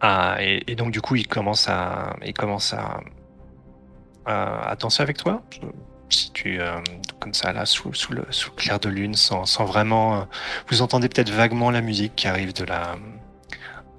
[0.00, 3.00] Ah, et, donc du coup, il commence à, il commence à,
[4.26, 5.42] à, danser avec toi.
[6.10, 6.78] Si tu, euh,
[7.20, 10.24] comme ça là, sous, le, sous clair de lune, sans, sans vraiment, euh,
[10.68, 12.96] vous entendez peut-être vaguement la musique qui arrive de la,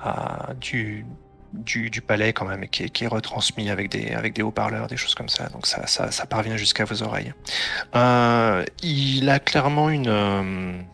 [0.06, 1.06] euh, du
[1.54, 5.16] du, palais quand même et qui est, retransmis avec des, avec des haut-parleurs, des choses
[5.16, 5.48] comme ça.
[5.50, 7.34] Donc ça, ça, parvient jusqu'à vos oreilles.
[7.96, 10.86] Euh, il a clairement une...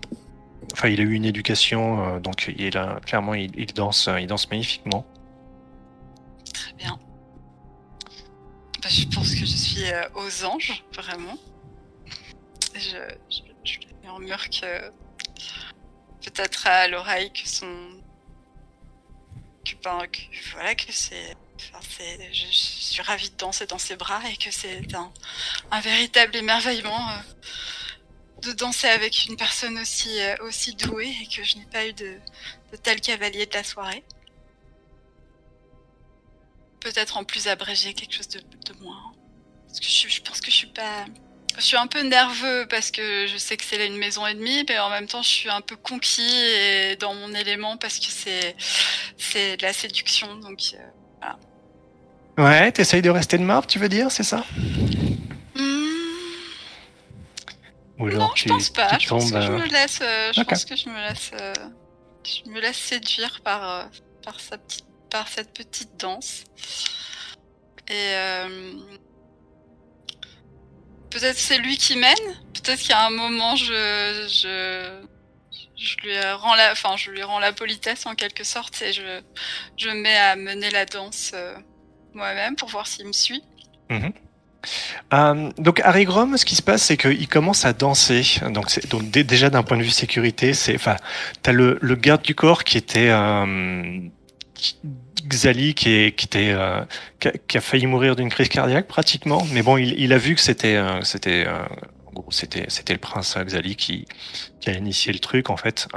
[0.76, 4.28] Euh, enfin, il a eu une éducation, euh, donc il a, clairement, il, danse, il
[4.28, 5.06] danse magnifiquement.
[6.54, 7.00] Très bien.
[8.82, 11.38] Bah, je pense que je suis aux anges, vraiment.
[12.74, 12.98] Je,
[13.30, 14.92] je, je lui murmure que
[16.22, 17.96] peut-être à l'oreille que son
[19.66, 21.36] que, voilà, que c'est.
[22.32, 27.14] je, suis ravie de danser dans ses bras et que c'est un, véritable émerveillement euh,
[28.46, 31.94] de danser avec une personne aussi, euh, aussi douée et que je n'ai pas eu
[31.94, 32.18] de,
[32.84, 34.04] tel cavalier de la soirée.
[36.80, 38.42] Peut-être en plus abrégé, quelque chose de,
[38.82, 39.14] moins.
[39.68, 41.06] Parce que je, pense que je suis pas
[41.58, 44.34] je suis un peu nerveux parce que je sais que c'est là une maison et
[44.34, 48.00] demie, mais en même temps, je suis un peu conquis et dans mon élément parce
[48.00, 48.56] que c'est
[49.18, 50.78] c'est de la séduction, donc euh,
[51.22, 51.40] voilà.
[52.38, 54.44] Ouais, t'essayes de rester de marbre, tu veux dire, c'est ça?
[57.98, 58.98] Non, je pense pas.
[59.00, 60.00] Je pense que je me laisse.
[60.02, 61.32] Euh, je pense que je me laisse.
[61.40, 61.54] Euh,
[62.24, 63.90] je me laisse séduire par
[64.24, 66.44] par sa petite par cette petite danse.
[67.88, 68.14] Et
[71.16, 72.14] peut-être c'est lui qui mène.
[72.54, 75.06] Peut-être qu'il y a un moment, je, je,
[75.78, 79.22] je lui rends la, enfin, je lui rends la politesse en quelque sorte et je,
[79.78, 81.56] je mets à mener la danse euh,
[82.14, 83.44] moi-même pour voir s'il me suit.
[83.90, 84.14] Mhm.
[85.14, 88.40] Euh, donc Harry Grom, ce qui se passe, c'est qu'il commence à danser.
[88.52, 90.96] Donc, déjà d'un point de vue sécurité, c'est, enfin,
[91.42, 94.00] t'as le, le garde du corps qui était euh,
[95.28, 96.82] Xali qui, est, qui, était, euh,
[97.20, 100.80] qui, a, failli mourir d'une crise cardiaque pratiquement, mais bon, il, a vu que c'était
[101.04, 101.46] c'était
[102.30, 104.06] c'était c'était le prince Xali qui,
[104.62, 105.88] qui a initié le truc en fait.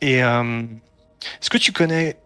[0.00, 2.16] et est-ce que tu connais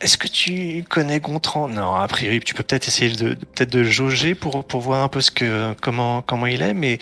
[0.00, 1.68] est-ce que tu connais Gontran?
[1.68, 5.08] Non, a priori, tu peux peut-être essayer de peut-être de jauger pour pour voir un
[5.08, 6.98] peu ce que comment comment il est, mais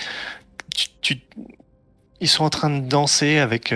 [0.74, 1.20] tu, tu
[2.20, 3.74] ils sont en train de danser avec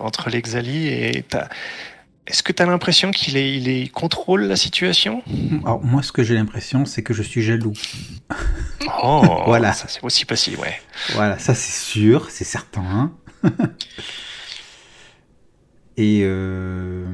[0.00, 1.24] entre les Xali et
[2.28, 5.22] est-ce que tu as l'impression qu'il est, il contrôle la situation?
[5.64, 7.72] Alors, moi, ce que j'ai l'impression, c'est que je suis jaloux.
[9.02, 9.72] Oh, voilà.
[9.72, 10.78] Ça, c'est aussi possible, ouais.
[11.14, 13.12] Voilà, ça, c'est sûr, c'est certain.
[15.96, 16.20] Et.
[16.22, 17.06] Euh,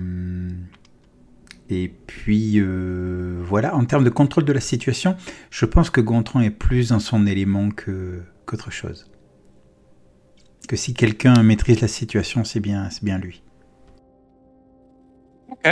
[1.71, 5.17] Et puis euh, voilà, en termes de contrôle de la situation,
[5.51, 9.11] je pense que Gontran est plus dans son élément que qu'autre chose.
[10.69, 13.43] Que si quelqu'un maîtrise la situation, c'est bien, c'est bien lui.
[15.49, 15.69] Ok.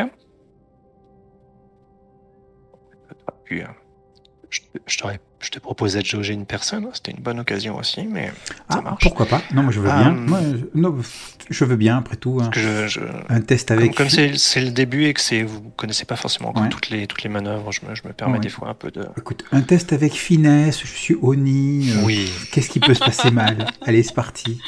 [4.48, 8.06] Je, je t'aurais je te proposais de jauger une personne, c'était une bonne occasion aussi,
[8.06, 8.28] mais
[8.70, 9.02] ça Ah, marche.
[9.02, 9.42] pourquoi pas?
[9.52, 10.10] Non, moi je veux bien.
[10.12, 10.96] Moi, je, non,
[11.50, 12.38] je veux bien, après tout.
[12.40, 12.44] hein.
[12.50, 13.94] Parce que je- je- Un test avec.
[13.94, 16.68] comme c'est c'est le début et que c'est vous connaissez pas forcément encore Ouais.
[16.68, 18.40] toutes les toutes les manœuvres, je me, je me permets Ouais.
[18.40, 19.04] des fois un peu de.
[19.18, 21.90] Écoute, un test avec finesse, je suis Oni.
[21.90, 22.30] euh, Oui.
[22.52, 23.66] Qu'est-ce qui peut se passer mal?
[23.82, 24.58] Allez, c'est parti.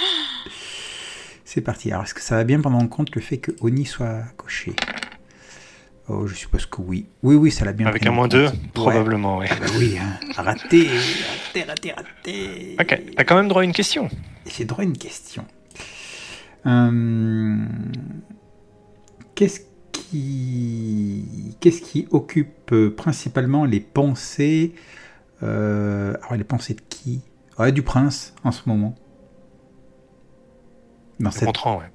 [1.44, 1.92] C'est parti.
[1.92, 4.74] Alors, est-ce que ça va bien prendre en compte le fait que Oni soit coché?
[6.08, 7.06] Oh, je suppose que oui.
[7.22, 8.32] Oui, oui, ça l'a bien Avec pris un moins compte.
[8.32, 8.52] deux, Ouais.
[8.74, 9.46] probablement, oui.
[9.50, 10.18] Ah bah oui, hein.
[10.36, 12.76] raté, raté, raté, raté.
[12.78, 14.08] Ok, t'as quand même droit à une question.
[14.46, 15.46] J'ai droit à une question.
[16.66, 17.56] Euh,
[19.34, 19.60] Qu'est-ce
[19.92, 24.74] qui, qu'est-ce qui occupe euh, principalement les pensées
[25.42, 27.22] euh, alors les pensées de qui?
[27.58, 28.94] Ouais, du prince en ce moment.
[31.20, 31.90] Dans cette- comprends, ouais.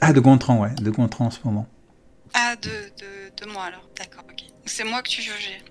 [0.00, 1.66] Ah, de Gontran, ouais, de Gontran en ce moment.
[2.34, 4.44] Ah, de, de, de moi alors, d'accord, ok.
[4.64, 5.62] C'est moi que tu jugeais.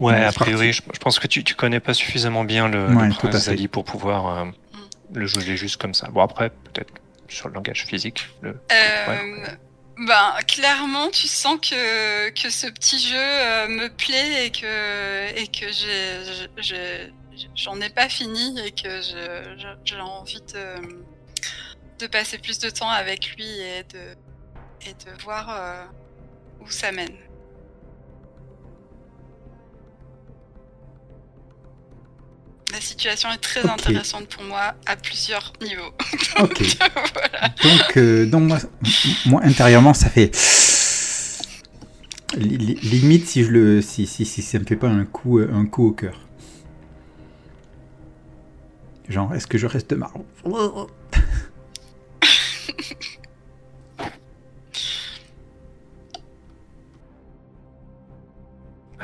[0.00, 3.08] Ouais, a priori, je, je pense que tu, tu connais pas suffisamment bien le, Ouais,
[3.08, 3.36] le prince.
[3.36, 4.44] Zali pour pouvoir euh,
[5.12, 6.08] le juger juste comme ça.
[6.08, 6.92] Bon, après, peut-être
[7.28, 8.26] sur le langage physique.
[8.40, 8.58] Le...
[8.72, 9.46] Euh,
[9.98, 15.48] Ben, clairement, tu sens que, que ce petit jeu euh, me plaît et que, et
[15.48, 17.12] que j'ai,
[17.56, 19.00] j'en ai pas fini et que
[19.84, 21.04] j'ai envie de,
[21.98, 25.84] de passer plus de temps avec lui et de, et de voir euh,
[26.68, 27.08] où ça mène.
[32.72, 35.92] La situation est très intéressante pour moi à plusieurs niveaux.
[36.40, 36.62] Ok.
[37.14, 37.48] voilà.
[37.64, 38.58] Donc, euh, donc moi,
[39.26, 40.30] moi, intérieurement, ça fait.
[42.36, 45.38] Li- li- Limite si je le si, si, si ça me fait pas un coup
[45.40, 46.20] euh, un coup au cœur.
[49.08, 50.24] Genre est-ce que je reste marrant?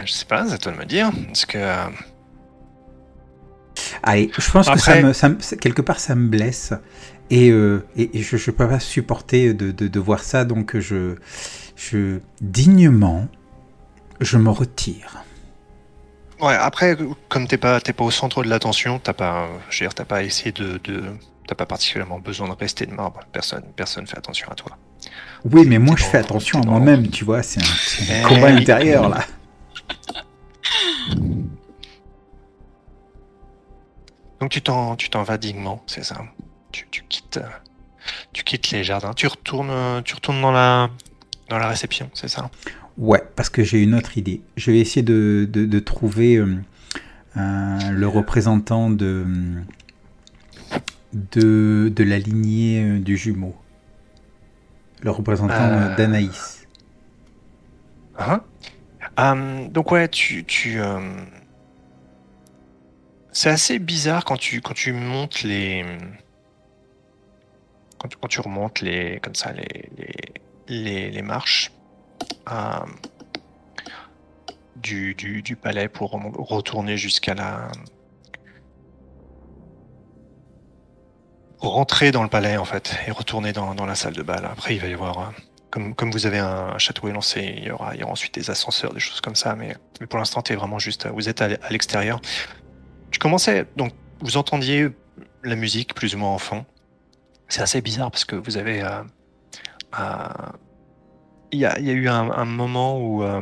[0.05, 1.11] Je sais pas, c'est à toi de me dire.
[1.27, 1.59] Parce que.
[1.59, 1.87] euh,
[4.03, 6.73] Allez, je pense que ça me, ça me- ça- quelque part ça me blesse
[7.31, 10.79] et, euh, et, et je ne peux pas supporter de, de, de voir ça donc
[10.79, 11.17] je
[11.77, 13.27] je dignement
[14.21, 15.25] je me retire.
[16.41, 16.97] Ouais, après,
[17.29, 20.05] comme t'es pas, t'es pas au centre de l'attention, t'as pas, je veux dire, t'as
[20.05, 21.03] pas essayé de, de
[21.49, 23.21] t'as pas particulièrement besoin de rester de marbre.
[23.33, 24.77] Personne, personne fait attention à toi.
[25.51, 28.53] Oui, mais moi je fais attention à moi-même, tu vois, c'est un, un Eh combat
[28.53, 28.61] oui.
[28.63, 29.25] intérieur là.
[34.41, 36.22] Donc tu t'en, tu t'en vas dignement, c'est ça.
[36.72, 37.49] Tu, tu quittes, euh,
[38.32, 39.12] tu quittes les jardins.
[39.14, 40.91] Tu retournes, euh, tu retournes dans la,
[41.49, 42.51] dans la réception, c'est ça?
[42.99, 44.43] Ouais, parce que j'ai une autre idée.
[44.57, 46.57] Je vais essayer de, de, de trouver euh,
[47.37, 49.24] un- le représentant de,
[51.12, 53.55] de, de la lignée euh, du jumeau.
[55.01, 55.91] Le représentant Euh.
[55.93, 56.66] euh, d'Anaïs.
[58.18, 58.43] Hein?
[59.21, 60.45] Euh, donc ouais, tu,
[60.81, 61.01] euh,
[63.33, 65.85] c'est assez bizarre quand tu, quand tu montes les,
[67.99, 70.15] quand, tu- remontes les, comme ça les, les,
[70.69, 71.71] les, les marches
[72.51, 72.81] euh,
[74.77, 77.71] du, du, du palais pour retourner jusqu'à la,
[81.59, 84.45] rentrer dans le palais en fait et retourner dans, dans la salle de bal.
[84.45, 85.33] Après, il va y avoir
[85.97, 88.95] comme, vous avez un, château élancé, il y, aura, il y aura ensuite des ascenseurs,
[88.95, 89.77] des choses comme ça, mais,
[90.09, 92.20] pour l'instant, tu vraiment juste, vous êtes à, l'extérieur.
[93.11, 94.91] Tu commençais, donc vous entendiez
[95.43, 96.64] la musique plus ou moins en fond.
[97.49, 98.83] C'est assez bizarre parce que vous avez...
[98.83, 99.03] euh,
[99.99, 100.29] euh,
[101.53, 103.41] il y, a, eu un, moment où, euh,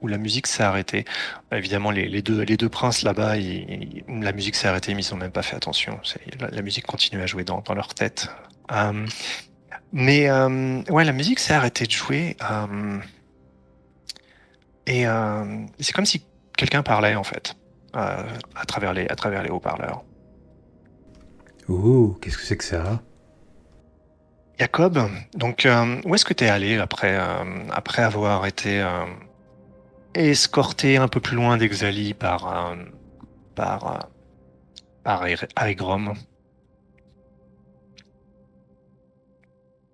[0.00, 1.04] où la musique s'est arrêtée.
[1.50, 5.32] Évidemment, les, deux, les deux princes là-bas, la musique s'est arrêtée, mais ils n'ont même
[5.32, 6.00] pas fait attention.
[6.40, 8.30] La, la musique continue à jouer dans, dans leur tête.
[9.92, 12.36] Mais euh, ouais, la musique s'est arrêtée de jouer.
[12.50, 12.98] euh,
[14.86, 16.24] et euh, c'est comme si
[16.56, 17.54] quelqu'un parlait en fait
[17.94, 20.02] à travers les à travers les haut-parleurs.
[21.68, 23.02] Oh, qu'est-ce que c'est que ça?
[24.58, 24.98] Jacob,
[25.34, 25.66] donc
[26.04, 27.18] où est-ce que tu es allé après
[27.70, 28.84] après avoir été
[30.14, 32.74] escorté un peu plus loin d'Exali par
[33.54, 34.08] par
[35.04, 35.48] par Aer-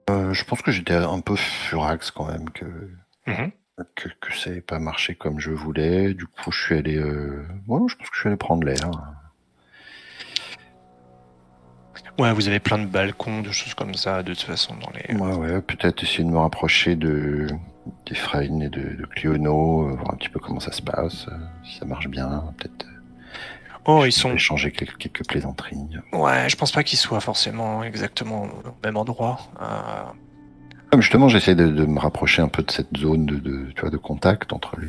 [0.08, 2.64] Euh, je pense que j'étais un peu furax quand même que
[3.26, 3.50] Mhm.
[3.94, 6.14] que, que ça n'ait pas marché comme je voulais.
[6.14, 6.96] Du coup, je suis allé.
[6.96, 7.46] Euh...
[7.66, 8.90] ouais, je pense que je suis allé prendre l'air.
[12.18, 15.14] Ouais, vous avez plein de balcons, de choses comme ça, de toute façon dans les.
[15.14, 17.46] Ouais, ouais, peut-être essayer de me rapprocher de
[18.06, 21.26] d'Ephraim et de, de Cliono, voir un petit peu comment ça se passe,
[21.64, 22.86] si ça marche bien, peut-être.
[23.90, 24.32] Oh, ils sont.
[24.32, 25.78] échanger quelques, quelques plaisanteries.
[26.12, 29.38] Ouais, je pense pas qu'ils soient forcément exactement au même endroit.
[30.90, 33.80] Comme justement, j'essaie de, de, me rapprocher un peu de cette zone de, de, tu
[33.80, 34.88] vois, de contact entre les.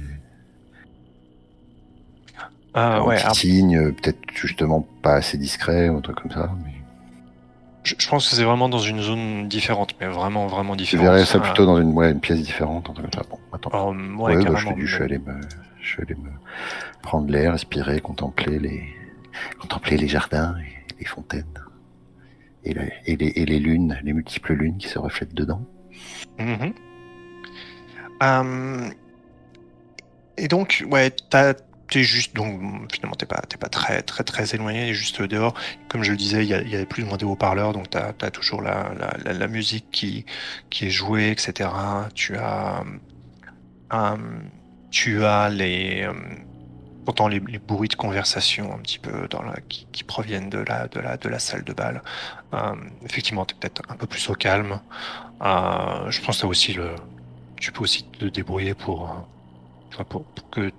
[2.77, 6.51] Euh, ouais, signe, peut-être justement pas assez discret, ou un truc comme ça.
[6.63, 6.73] Mais...
[7.83, 11.05] Je, je, pense que c'est vraiment dans une zone différente, mais vraiment, vraiment différente.
[11.05, 13.29] Je verrais ça plutôt dans une, ouais, une pièce différente, un truc comme ça.
[13.29, 13.71] Bon, attends.
[13.73, 15.39] Oh, ouais, ouais bah, je, je, suis allé me,
[15.81, 16.29] je suis allé me
[17.01, 18.83] prendre l'air, respirer, contempler les,
[19.59, 21.45] contempler les jardins et les fontaines.
[22.63, 22.75] Et,
[23.05, 25.65] et, les, et les lunes, les multiples lunes qui se reflètent dedans.
[26.37, 26.73] Mm -hmm.
[28.21, 28.93] um,
[30.37, 31.11] et donc, ouais,
[31.89, 32.51] t'es juste, donc
[32.93, 35.53] finalement, t'es pas, pas très, très, très éloigné, juste dehors.
[35.89, 38.13] Comme je le disais, il y, a, avait plus ou moins des haut-parleurs, donc t'as
[38.21, 38.93] as toujours la,
[39.25, 40.25] la, la, musique qui,
[40.69, 41.69] qui est jouée, etc.
[42.13, 42.83] Tu as,
[43.91, 44.41] um,
[44.91, 46.07] tu as les,
[47.05, 50.59] pourtant les, les, bruits de conversation un petit peu dans la, qui, qui proviennent de
[50.59, 52.01] la, de la, de la salle de bal.
[53.03, 54.79] effectivement, t'es peut-être un peu plus au calme.
[55.41, 56.95] Euh, je pense que aussi le,
[57.57, 59.27] tu peux aussi te débrouiller pour,
[60.09, 60.71] pour, pour, que,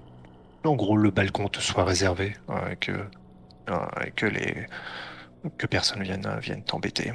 [0.65, 4.67] en gros, le balcon te soit réservé euh, et que, euh, et que les,
[5.57, 7.13] que personne vienne, vienne t'embêter.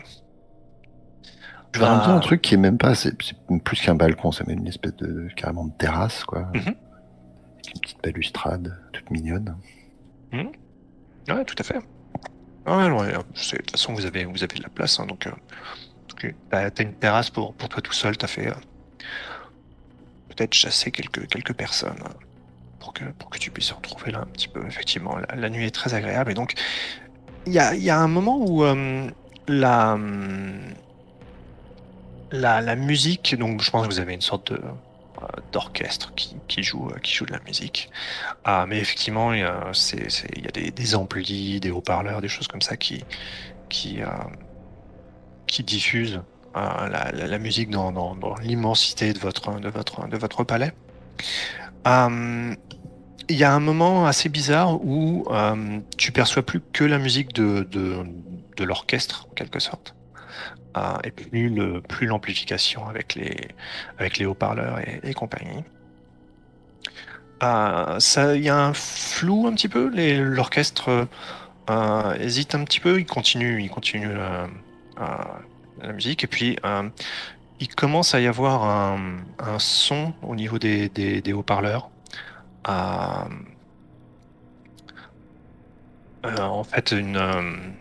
[1.74, 4.60] Je vois un, un truc qui est même pas, c'est plus qu'un balcon, c'est même
[4.60, 6.42] une espèce de carrément de terrasse, quoi.
[6.54, 6.76] Mm -hmm.
[7.74, 9.58] Une petite balustrade, toute mignonne.
[10.32, 11.34] Mm -hmm.
[11.36, 11.80] Ouais, tout à fait.
[12.68, 15.28] Ouais, ouais, de toute façon, vous avez, vous avez de la place, hein, donc.
[15.28, 15.32] Euh,
[16.50, 18.56] T'as as une terrasse pour, pour toi tout seul, t'as fait euh,
[20.30, 22.14] peut-être chasser quelques, quelques personnes euh,
[22.80, 24.66] pour que, pour que tu puisses retrouver là un petit peu.
[24.66, 26.54] Effectivement, la, la nuit est très agréable et donc
[27.46, 29.08] il y a, y a, un moment où euh,
[29.48, 29.98] la,
[32.32, 34.62] la, la musique, donc je pense que vous avez une sorte de
[35.52, 37.90] d'orchestre qui, joue, qui joue de la musique.
[38.44, 39.72] Ah, mais effectivement, il y a,
[40.72, 43.04] des, amplis, des haut-parleurs, des choses comme ça qui,
[43.70, 44.08] qui, euh,
[45.48, 46.22] qui diffuse
[46.56, 50.74] euh, la, musique dans, dans, l'immensité de votre, de, votre, de votre palais.
[51.88, 52.56] Euh,
[53.28, 57.34] il y a un moment assez bizarre où euh, tu perçois plus que la musique
[57.34, 59.96] de, de l'orchestre, en quelque sorte,
[61.04, 63.48] et plus l'amplification avec les,
[63.98, 65.64] avec les haut-parleurs et, compagnie.
[67.42, 71.08] Il y a un flou un petit peu, l'orchestre
[72.20, 74.10] hésite un petit peu, il continue, il continue
[75.82, 76.24] la musique.
[76.24, 76.90] Et puis, euh,
[77.60, 81.90] il commence à y avoir un, son au niveau des, haut-parleurs.
[82.68, 82.72] Euh,
[86.26, 87.76] euh, en fait, une,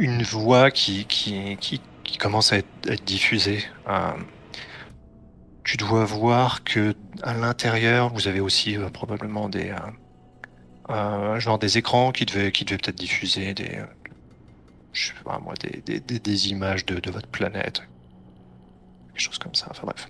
[0.00, 1.80] une voix qui, qui, qui,
[2.18, 3.64] commence à être, diffusée.
[5.64, 9.74] tu dois voir que à l'intérieur, vous avez aussi probablement des
[11.38, 13.78] genre des écrans qui devaient, qui devaient peut-être diffuser des
[14.92, 17.82] je sais pas moi, des, des, des, images de, de, votre planète.
[19.12, 20.08] Quelque chose comme ça, enfin bref.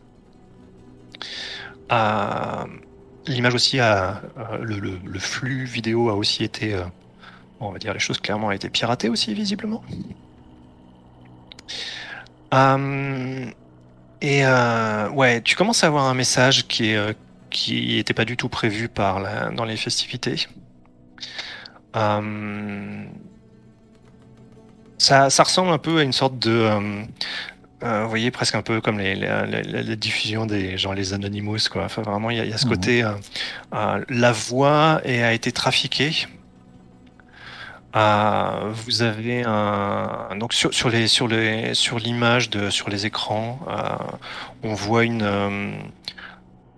[1.93, 2.65] Euh,
[3.27, 6.85] L'image aussi, a, euh, le, le, le, flux vidéo a aussi été, euh,
[7.61, 9.83] on va dire les choses clairement, a été piraté aussi visiblement.
[12.53, 13.47] Euh,
[14.21, 14.45] et
[15.13, 17.17] ouais, tu commences à avoir un message qui est
[17.51, 20.47] qui n'était pas du tout prévu par la, dans les festivités.
[21.97, 23.05] Euh,
[24.99, 26.51] ça, ça, ressemble un peu à une sorte de.
[26.51, 27.03] Euh,
[27.83, 31.15] euh, vous voyez, presque un peu comme les, les, les, la diffusion des gens, les
[31.15, 31.85] Anonymous, quoi.
[31.85, 32.71] Enfin, vraiment, il y a, il y a ce mmh.
[32.71, 33.03] côté.
[33.03, 33.13] Euh,
[33.75, 36.13] euh, la voix et a été trafiquée.
[37.97, 41.29] Euh, vous avez un donc sur, les sur
[41.73, 43.59] sur l'image de sur les écrans,
[44.63, 45.91] on voit une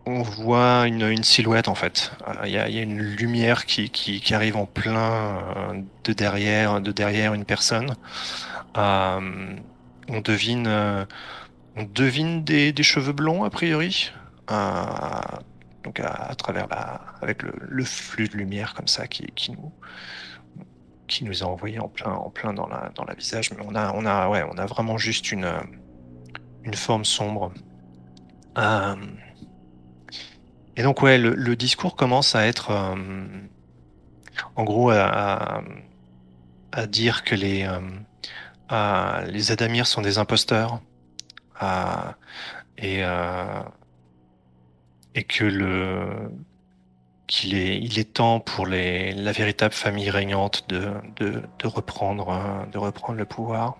[0.07, 2.13] on voit une, silhouette en fait.
[2.45, 7.95] Il y, a, une lumière qui, arrive en plein de derrière, de derrière une personne.
[8.77, 9.57] Euh,
[10.09, 11.05] on devine, euh,
[11.77, 14.13] on devine des, cheveux blonds a priori.
[14.51, 14.85] Euh,
[15.85, 19.73] donc à, travers la, avec le, flux de lumière comme ça qui nous
[21.13, 23.51] qui nous a envoyé en plein, en plein dans la, dans la visage.
[23.53, 25.53] Mais on a, on a, ouais, on a vraiment juste une,
[26.65, 27.53] une forme sombre.
[28.57, 28.97] Euh,
[30.77, 33.27] et donc, ouais, le, discours commence à être, euh,
[34.57, 35.63] en gros, à,
[36.73, 37.69] à, dire que les,
[38.73, 40.81] euh, les Adamirs sont des imposteurs
[42.79, 43.63] et, euh,
[45.15, 46.31] et que le
[47.33, 52.29] qu'il est, il est temps pour la véritable famille régnante de, de reprendre,
[53.17, 53.79] le pouvoir,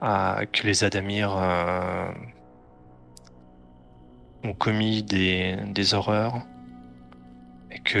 [0.00, 1.36] que les Adamirs
[4.42, 6.44] ont commis des, horreurs
[7.70, 8.00] et que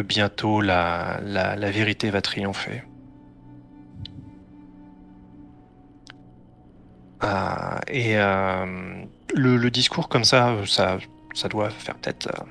[0.00, 1.20] bientôt la,
[1.70, 2.82] vérité va triompher.
[7.22, 9.04] Euh, et euh,
[9.34, 10.98] le, discours comme ça, ça,
[11.34, 12.44] ça doit faire peut-être, euh,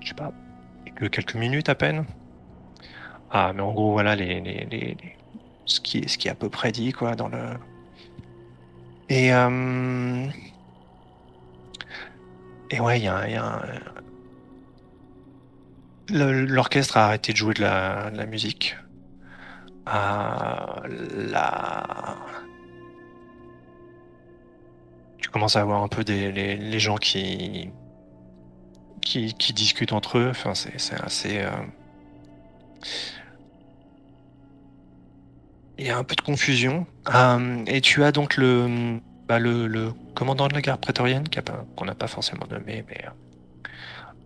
[0.00, 0.32] je sais pas,
[0.94, 2.06] que quelques minutes à peine.
[3.30, 4.96] Ah, mais en gros, voilà les, les, les,
[5.64, 7.42] ce, qui est, ce qui est à peu près dit, quoi, dans le.
[9.08, 9.32] Et.
[9.32, 10.26] Euh...
[12.70, 13.62] Et ouais, il y a, y a un...
[16.08, 18.76] L'orchestre a arrêté de jouer de la, de la musique.
[19.88, 22.16] Euh, la...
[25.36, 27.68] Tu commences à avoir un peu des, les, les gens qui,
[29.02, 30.28] qui, qui, discutent entre eux.
[30.30, 31.40] Enfin, c'est assez.
[31.40, 31.50] Euh...
[35.76, 36.86] Il y a un peu de confusion.
[37.14, 41.24] Euh, et tu as donc le, bah, le, le, commandant de la garde prétorienne,
[41.76, 43.04] qu'on n'a pas forcément nommé, mais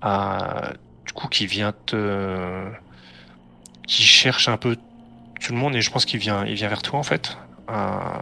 [0.05, 0.73] euh,
[1.07, 2.71] du coup qui vient te,
[3.89, 4.77] qui cherche un peu
[5.41, 7.37] tout le monde et je pense qu'il vient, il vient vers toi en fait.
[7.69, 8.21] Euh...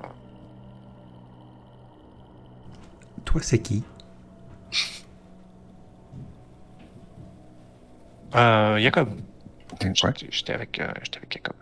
[3.28, 3.84] Toi, c'est qui?
[8.34, 9.08] Euh, Jacob.
[10.02, 10.12] Ouais.
[10.30, 11.56] J'étais avec, euh, j'étais avec Jacob.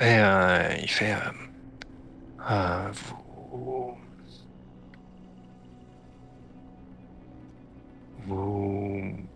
[0.00, 1.12] Et euh, il fait.
[1.12, 1.18] Euh,
[2.50, 3.96] euh, vous.
[8.26, 9.29] Vous.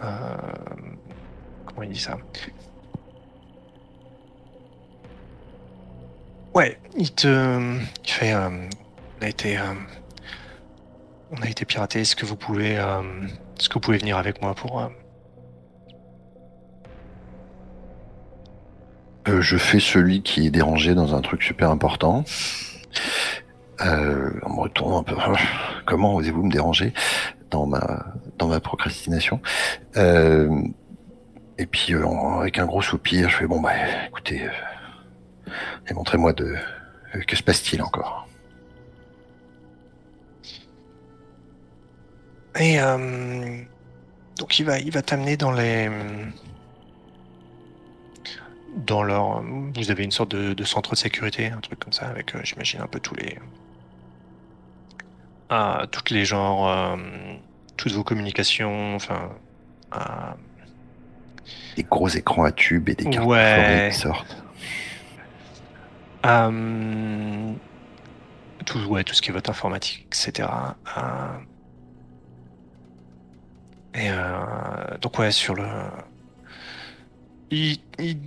[0.00, 2.16] Comment il dit ça
[6.54, 7.76] Ouais, il te.
[8.04, 8.32] Il fait.
[8.32, 8.48] Euh,
[9.20, 9.58] on a été.
[9.58, 9.62] Euh,
[11.30, 12.00] on a été piraté.
[12.00, 12.78] Est-ce que vous pouvez.
[12.78, 13.02] Euh,
[13.58, 14.80] Est-ce que vous pouvez venir avec moi pour.
[14.80, 14.88] euh,
[19.28, 22.24] Euh, je fais celui qui est dérangé dans un truc super important.
[23.82, 25.14] Euh, en me retournant un peu.
[25.86, 26.94] Comment osez-vous me déranger?
[27.50, 28.06] Dans ma
[28.38, 29.40] dans ma procrastination.
[29.96, 30.62] Euh,
[31.58, 32.06] Et puis euh,
[32.40, 33.72] avec un gros soupir, je fais bon bah
[34.06, 35.50] écoutez, euh,
[35.88, 36.54] et montrez-moi de
[37.26, 38.28] que se passe-t-il encore.
[42.60, 42.78] Et
[44.38, 45.88] donc il va, il va t'amener dans les,
[48.76, 52.34] dans leur, vous avez une sorte de, centre de sécurité, un truc comme ça, avec,
[52.44, 53.38] j'imagine un peu tous les,
[55.50, 56.96] ah, toutes les genres, euh,
[57.76, 59.30] toutes vos communications, enfin,
[61.76, 63.88] Des gros écrans à tubes et des cartes Ouais.
[63.92, 64.42] qui sortent.
[66.26, 67.52] euh,
[68.66, 70.48] tout, ouais, tout ce qui est votre informatique, etc.
[73.94, 75.66] Et euh, donc ouais, sur le,
[77.50, 78.18] il, il-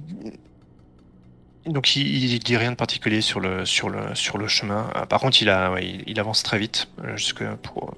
[1.65, 4.89] donc il, dit rien de particulier sur le sur le sur le chemin.
[4.95, 7.95] Euh, par contre, il a, il, avance très vite euh, jusque pour,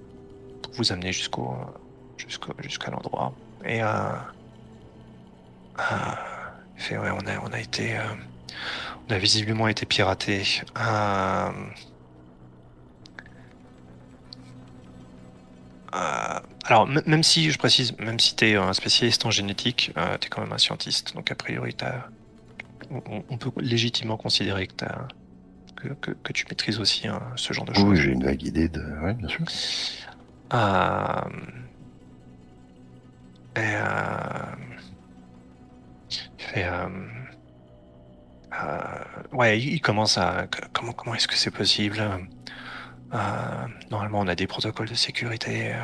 [0.61, 1.55] pour vous amener jusqu'au
[2.17, 3.33] jusqu'au jusqu'à l'endroit.
[3.65, 3.87] Et euh,
[5.79, 5.83] euh,
[6.75, 8.03] fait ouais, on a on a été euh,
[9.09, 10.43] on a visiblement été piraté.
[10.77, 11.51] Euh,
[15.95, 20.17] euh, alors, même si, je précise, même si tu es un spécialiste en génétique, euh,
[20.19, 21.13] tu es quand même un scientiste.
[21.15, 22.09] Donc, a priori, t'as-
[23.09, 25.07] on, on peut légitimement considérer que, t'as-
[25.75, 27.83] que, que, que tu maîtrises aussi hein, ce genre de choses.
[27.83, 28.81] Oui, j'ai une vague idée de.
[29.01, 29.45] Ouais, bien sûr.
[30.53, 31.21] Euh,
[33.55, 34.55] et, euh,
[36.37, 36.87] fait, euh,
[38.63, 40.47] euh, ouais, il commence à.
[40.73, 41.97] Comment, comment est-ce que c'est possible?
[43.91, 45.73] Normalement, on a des protocoles de sécurité.
[45.73, 45.77] euh.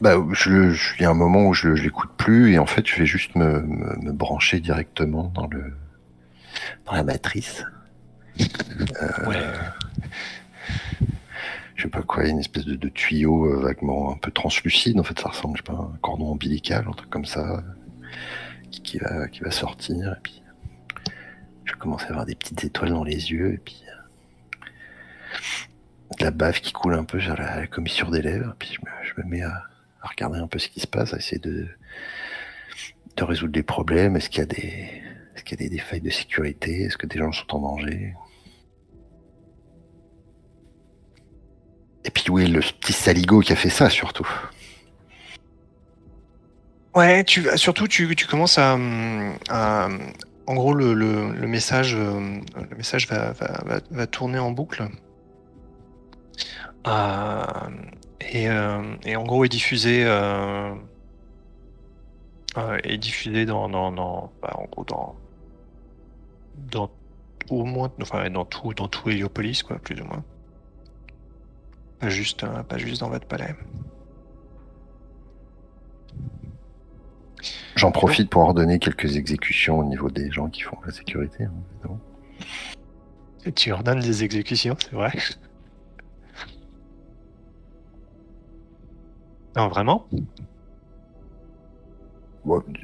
[0.00, 2.66] Bah, je, je- il y a un moment où je, je l'écoute plus et en
[2.66, 5.74] fait, je vais juste me, me, me brancher directement dans le
[6.86, 7.64] dans la matrice.
[9.26, 9.36] Ouais.
[11.74, 14.98] Je sais pas quoi, une espèce de, de tuyau euh, vaguement un peu translucide.
[15.00, 17.62] En fait, ça ressemble, je sais pas, à un cordon ombilical, un truc comme ça,
[18.70, 20.12] qui, qui va qui va sortir.
[20.12, 20.42] Et puis,
[21.64, 24.66] je commence à avoir des petites étoiles dans les yeux et puis euh,
[26.18, 28.54] de la bave qui coule un peu sur la, la commissure des lèvres.
[28.58, 29.64] Puis je me, je me mets à,
[30.02, 31.68] à regarder un peu ce qui se passe, à essayer de
[33.18, 34.16] résoudre des problèmes.
[34.16, 35.02] Est-ce qu'il y a des
[35.40, 36.82] est-ce qu'il y a des, failles de sécurité?
[36.82, 38.14] Est-ce que des gens sont en danger?
[42.04, 44.28] Et puis oui, le petit saligo qui a fait ça surtout?
[46.94, 49.88] Ouais, tu surtout tu, commences à, hum, à-
[50.46, 50.94] en gros, le,
[51.46, 52.40] message, euh,
[53.90, 54.88] va tourner en boucle.
[56.86, 57.42] Euh,
[58.20, 60.74] et, euh, et en gros, est diffusé, euh,
[62.56, 65.16] euh, est diffusé dans, dans, dans bah, en gros, dans,
[66.70, 66.90] dans
[67.48, 70.22] au moins, enfin, dans tout, dans tout Héliopolis, quoi, plus ou moins.
[71.98, 73.54] Pas juste, pas juste dans votre palais.
[77.76, 81.44] J'en profite pour ordonner quelques exécutions au niveau des gens qui font la sécurité.
[81.44, 81.98] hein,
[83.54, 85.12] tu ordonnes des exécutions, c'est vrai
[89.56, 90.06] Non, vraiment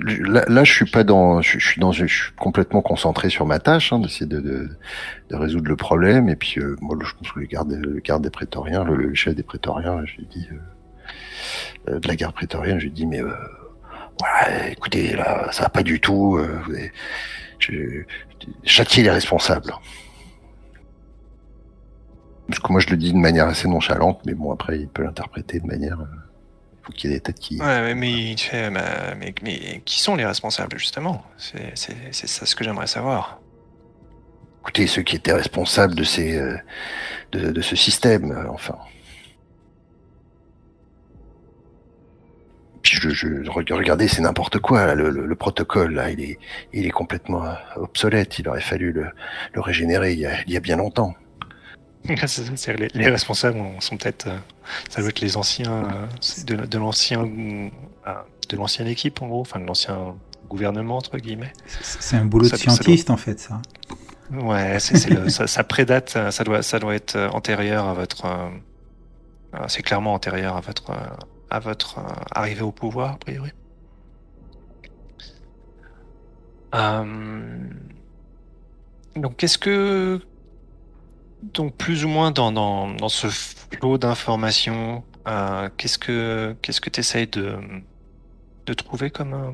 [0.00, 3.92] là, je suis pas dans, je, suis dans, je suis complètement concentré sur ma tâche,
[3.92, 4.68] hein, d'essayer de,
[5.30, 6.28] résoudre le problème.
[6.28, 10.04] Et puis, euh, moi, je pense que le garde, des prétoriens, le, chef des prétoriens,
[10.04, 10.58] je euh,
[11.88, 13.20] euh, de la garde prétorienne, je lui dis, mais
[14.18, 16.38] voilà, écoutez, là, ça va pas du tout.
[16.38, 16.74] Vous
[18.64, 19.72] châtier les responsables.
[22.48, 25.02] Parce que moi, je le dis de manière assez nonchalante, mais bon, après, il peut
[25.02, 25.98] l'interpréter de manière.
[26.86, 27.60] Euh, faut qu'il y ait des têtes qui.
[27.60, 28.36] Ouais, mais, mais il
[28.72, 31.24] bah, mais, mais qui sont les responsables, justement?
[31.36, 31.74] C'est
[32.12, 33.40] ça ce que j'aimerais savoir.
[34.62, 36.56] Écoutez, ceux qui étaient responsables de ces, euh,
[37.32, 38.76] de, de ce système, euh, enfin.
[42.82, 44.86] Puis je, je re- regardez, c'est n'importe quoi.
[44.86, 46.38] là, le, le- le protocole là, il est,
[46.72, 47.44] il est complètement
[47.76, 48.38] obsolète.
[48.38, 49.06] Il aurait fallu le,
[49.54, 51.14] le régénérer il y, a, il y a bien longtemps.
[52.78, 54.38] Les, les responsables sont peut-être, euh,
[54.88, 57.68] ça doit être les anciens, euh, de, de l'ancien, euh,
[58.48, 60.14] de l'ancienne équipe en gros, enfin de l'ancien
[60.48, 61.52] gouvernement entre guillemets.
[61.82, 63.60] C'est un boulot Ça- de doit- scientiste, en fait, ça.
[64.32, 64.78] Ouais,
[65.10, 70.14] le- ça, ça prédate, ça doit, ça doit être antérieur à votre, euh, c'est clairement
[70.14, 70.92] antérieur à votre,
[71.50, 72.02] à votre euh,
[72.32, 73.50] arrivée au pouvoir a priori.
[76.74, 77.04] Euh,
[79.14, 80.20] donc, qu'est-ce que,
[81.42, 86.90] donc plus ou moins dans, dans, dans ce flot d'informations, euh, qu'est-ce que, qu'est-ce que
[86.90, 87.56] tu essayes de,
[88.66, 89.52] de trouver comme, euh,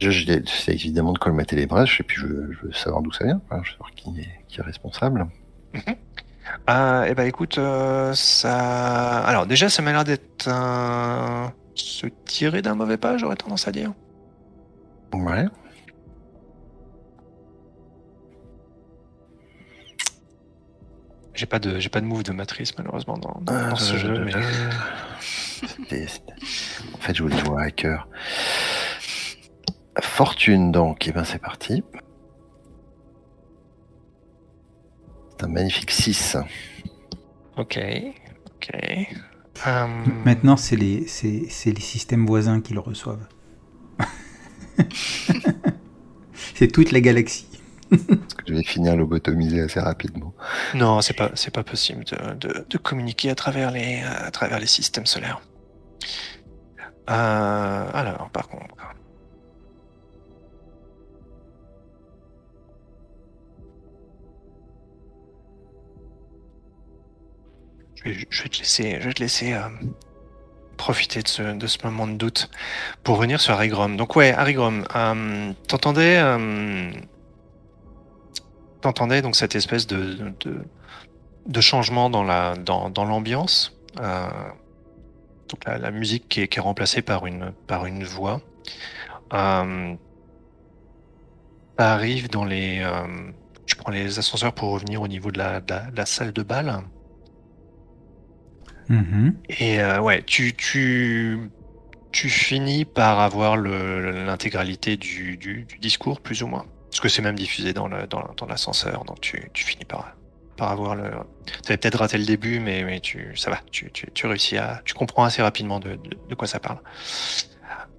[0.00, 3.02] Je- je- J'essaie évidemment de colmater les brèches et puis je, veux- je veux savoir
[3.02, 3.40] d'où ça vient.
[3.48, 3.60] quoi.
[3.62, 5.26] Je veux savoir qui est, qui est responsable.
[6.66, 9.20] Ah, eh ben écoute, euh, ça.
[9.24, 11.52] Alors déjà, ça m'a l'air d'être un.
[11.74, 13.92] se tirer d'un mauvais pas, j'aurais tendance à dire.
[15.14, 15.46] Ouais.
[21.34, 23.96] J'ai pas de, j'ai pas de move de matrice malheureusement dans, dans- Ah, dans ce
[23.96, 24.32] jeu, mais
[25.66, 26.32] C'était- c'était-
[26.94, 28.08] En fait, je voulais jouer à hacker.
[30.00, 31.06] Fortune, donc.
[31.08, 31.82] Et ben, c'est parti.
[35.30, 36.36] C'est un magnifique 6.
[37.56, 37.78] ok,
[38.56, 38.70] ok.
[39.66, 39.86] Euh,
[40.24, 43.26] Maintenant, c'est les, c'est c'est les systèmes voisins qui le reçoivent.
[46.54, 47.46] c'est toute la galaxie.
[48.46, 50.34] Je vais finir lobotomisé assez rapidement.
[50.74, 54.66] Non, c'est pas, c'est pas possible de, de, communiquer à travers les, à travers les
[54.66, 55.40] systèmes solaires.
[57.10, 58.74] Euh, alors, par contre.
[68.04, 69.60] Je vais, te laisser, je vais te laisser euh,
[70.76, 72.50] profiter de ce, de ce moment de doute
[73.02, 73.96] pour revenir sur Harigrom.
[73.96, 76.18] Donc ouais, Harigrom, euh, t'entendais,
[78.84, 80.62] t'entendais donc cette espèce de, de,
[81.46, 83.76] de changement dans la dans, dans l'ambiance.
[83.98, 84.28] Euh,
[85.48, 88.40] donc la, la musique qui est, qui est remplacée par une par une voix.
[89.32, 89.94] Euh,
[91.78, 92.80] arrive dans les.
[92.82, 93.32] euh,
[93.66, 96.32] je prends les ascenseurs pour revenir au niveau de la, de la, de la salle
[96.32, 96.82] de bal.
[98.88, 99.40] Mhm.
[99.48, 101.50] Et euh, ouais, tu, tu,
[102.12, 106.66] tu finis par avoir l'intégralité du, du, du discours, plus ou moins.
[106.94, 110.16] Parce que c'est même diffusé dans le- dans, dans l'ascenseur, donc tu, tu finis par,
[110.56, 111.10] par avoir le.
[111.64, 114.58] Tu avais peut-être raté le début, mais, mais tu, ça va, tu, tu, tu réussis
[114.58, 114.80] à.
[114.84, 116.78] Tu comprends assez rapidement de, de, de quoi ça parle.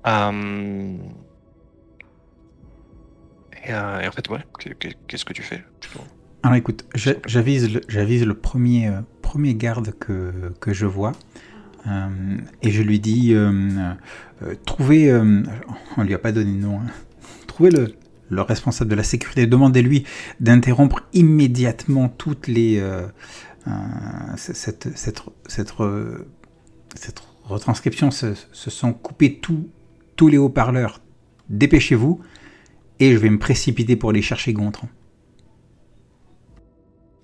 [0.08, 0.96] Euh,
[3.68, 5.62] Et, euh, et en fait, ouais, que- que- qu'est-ce que tu fais?
[6.44, 7.68] Alors écoute, j'a- j'avise
[8.26, 11.14] le, premier, euh, premier garde que, que je vois
[11.88, 13.52] euh, et je lui dis euh,
[14.44, 15.12] euh, trouvez,
[15.98, 16.86] on lui a pas donné de nom, hein,
[17.48, 17.96] trouvez le,
[18.30, 20.06] le responsable de la sécurité, demandez-lui
[20.40, 23.08] d'interrompre immédiatement toutes les euh,
[23.68, 23.72] euh,
[24.38, 26.24] cette, cette, cette, re-
[26.96, 29.68] cette retranscription se, se sont coupés tous
[30.16, 31.02] tous les haut-parleurs.
[31.50, 32.22] Dépêchez-vous
[33.00, 34.88] et je vais me précipiter pour aller chercher Gontran.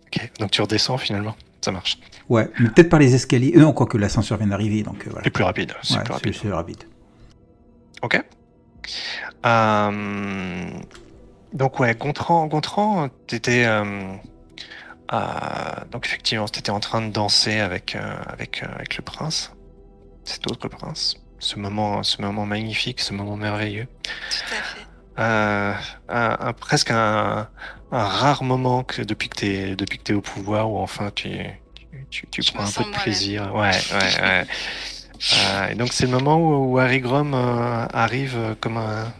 [0.07, 1.97] Ok, donc tu redescends finalement, ça marche.
[2.27, 3.53] Ouais, mais peut-être par les escaliers.
[3.55, 5.23] Euh, Non, quoique l'ascenseur vient d'arriver, donc euh, voilà.
[5.23, 6.83] C'est plus rapide, c'est Ouais, plus c'est rapide.
[8.01, 8.21] Ok.
[9.45, 10.69] Euh,
[11.53, 13.65] donc ouais, Gontran, Gontran, t'étais
[15.91, 19.53] donc effectivement, t'étais en train de danser avec avec avec le prince,
[20.23, 21.17] cet autre prince.
[21.39, 23.87] Ce moment, ce moment magnifique, ce moment merveilleux.
[24.29, 24.85] Tout à fait.
[25.19, 25.73] Euh,
[26.07, 27.49] un, presque un,
[27.91, 31.29] rare moment que depuis que t'es depuis que es au pouvoir où enfin tu
[32.09, 33.53] tu, tu, prends un peu de plaisir.
[33.53, 34.45] Ouais, ouais, ouais.
[35.33, 39.13] Euh, et donc c'est le moment où, Harry Grom euh, arrive comme un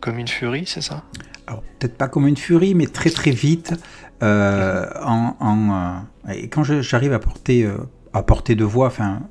[0.00, 1.02] comme une furie, c'est ça?
[1.46, 3.74] Alors peut-être pas comme une furie, mais très très vite.
[4.22, 7.68] en, en et quand j'arrive à porter
[8.12, 9.22] à porter de voix, enfin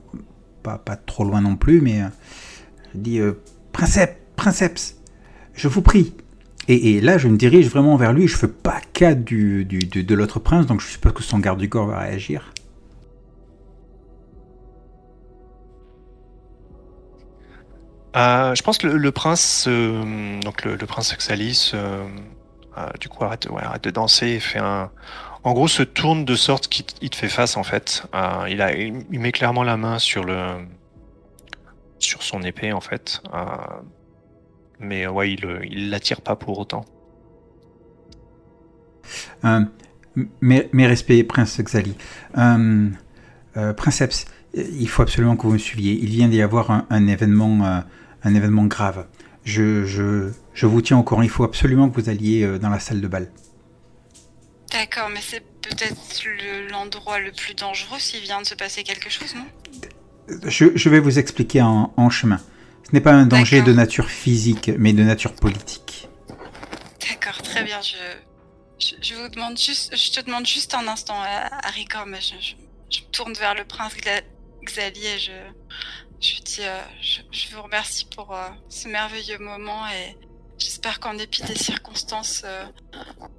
[0.62, 2.02] pas, pas trop loin non plus, mais
[2.94, 3.20] je dis
[3.72, 4.98] Princeps, Princeps,
[5.54, 6.14] je vous prie.
[6.70, 8.28] Et, là, je me dirige vraiment vers lui.
[8.28, 11.68] Je fais pas cas du, de l'autre prince, donc je suppose que son garde du
[11.68, 12.53] corps va réagir.
[18.16, 22.08] Euh, je pense que le, prince, euh, donc le, prince Axalis, euh,
[23.00, 24.92] du coup arrête, arrête, de danser et fait un,
[25.44, 28.04] en gros se tourne de sorte qu'il te fait face en fait.
[28.50, 30.66] il a, il met clairement la main sur le,
[31.98, 33.22] sur son épée en fait
[34.80, 36.86] mais ouais, il il l'attire pas pour autant.
[39.46, 39.62] Euh,
[40.42, 41.96] mes, respects, Prince Xali.
[43.78, 45.94] Princeps, il faut absolument que vous me suiviez.
[45.94, 47.84] Il vient d'y avoir un, événement,
[48.24, 49.06] un événement grave.
[49.44, 51.22] Je, je, je, vous tiens au courant.
[51.22, 53.30] Il faut absolument que vous alliez dans la salle de bal.
[54.72, 55.96] D'accord, mais c'est peut-être
[56.72, 59.46] l'endroit le, plus dangereux s'il vient de se passer quelque chose, non?
[60.48, 62.40] Je, je, vais vous expliquer en, en chemin.
[62.84, 66.10] Ce n'est pas un danger de nature physique, mais de nature politique.
[67.08, 67.80] D'accord, très bien.
[67.82, 72.16] Je, je, vous demande juste, je te demande juste un instant, euh, Harry Gorm.
[72.16, 72.56] Je,
[72.90, 73.94] je, me tourne vers le prince
[74.64, 75.20] Xavier.
[75.20, 75.32] Je,
[76.60, 80.18] euh, je, vous remercie pour euh, ce merveilleux moment et
[80.58, 82.46] j'espère qu'en dépit des circonstances,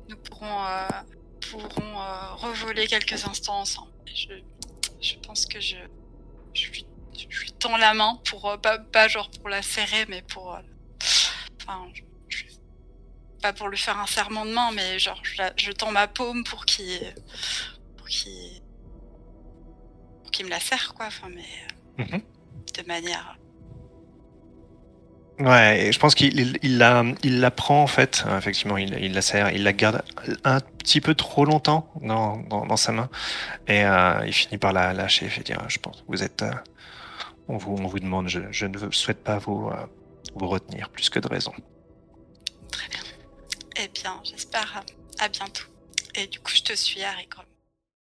[0.08, 0.64] nous pourrons,
[1.50, 1.96] pourrons
[2.36, 3.92] revoler quelques instants ensemble.
[4.06, 4.34] Je,
[5.00, 5.76] je pense que je,
[6.52, 6.86] je lui
[7.28, 10.60] je lui tends la main pour euh, pas, genre pour la serrer, mais pour, euh,
[11.60, 11.88] enfin,
[13.42, 16.64] pas pour lui faire un serment de main, mais genre je, tends ma paume pour
[16.64, 17.14] qu'il,
[17.96, 18.62] pour qu'il,
[20.22, 21.06] pour qu'il me la serre quoi.
[21.06, 21.44] Enfin, mais
[22.00, 22.22] euh, mhm.
[22.72, 23.38] De manière.
[25.40, 29.20] Ouais, je pense qu'il il la, il la prend en fait, effectivement, il, il, la
[29.20, 30.02] serre, il la garde
[30.44, 33.10] un petit peu trop longtemps dans, dans, sa main,
[33.66, 33.82] et
[34.26, 36.44] il finit par la lâcher et dire, je pense, vous êtes,
[37.48, 39.86] on vous, vous demande, je, ne souhaite pas vous, euh,
[40.34, 41.52] vous retenir plus que de raison.
[42.70, 43.00] Très bien.
[43.76, 44.82] Eh bien, j'espère
[45.18, 45.64] à bientôt.
[46.14, 47.28] Et du coup, je te suis, Harry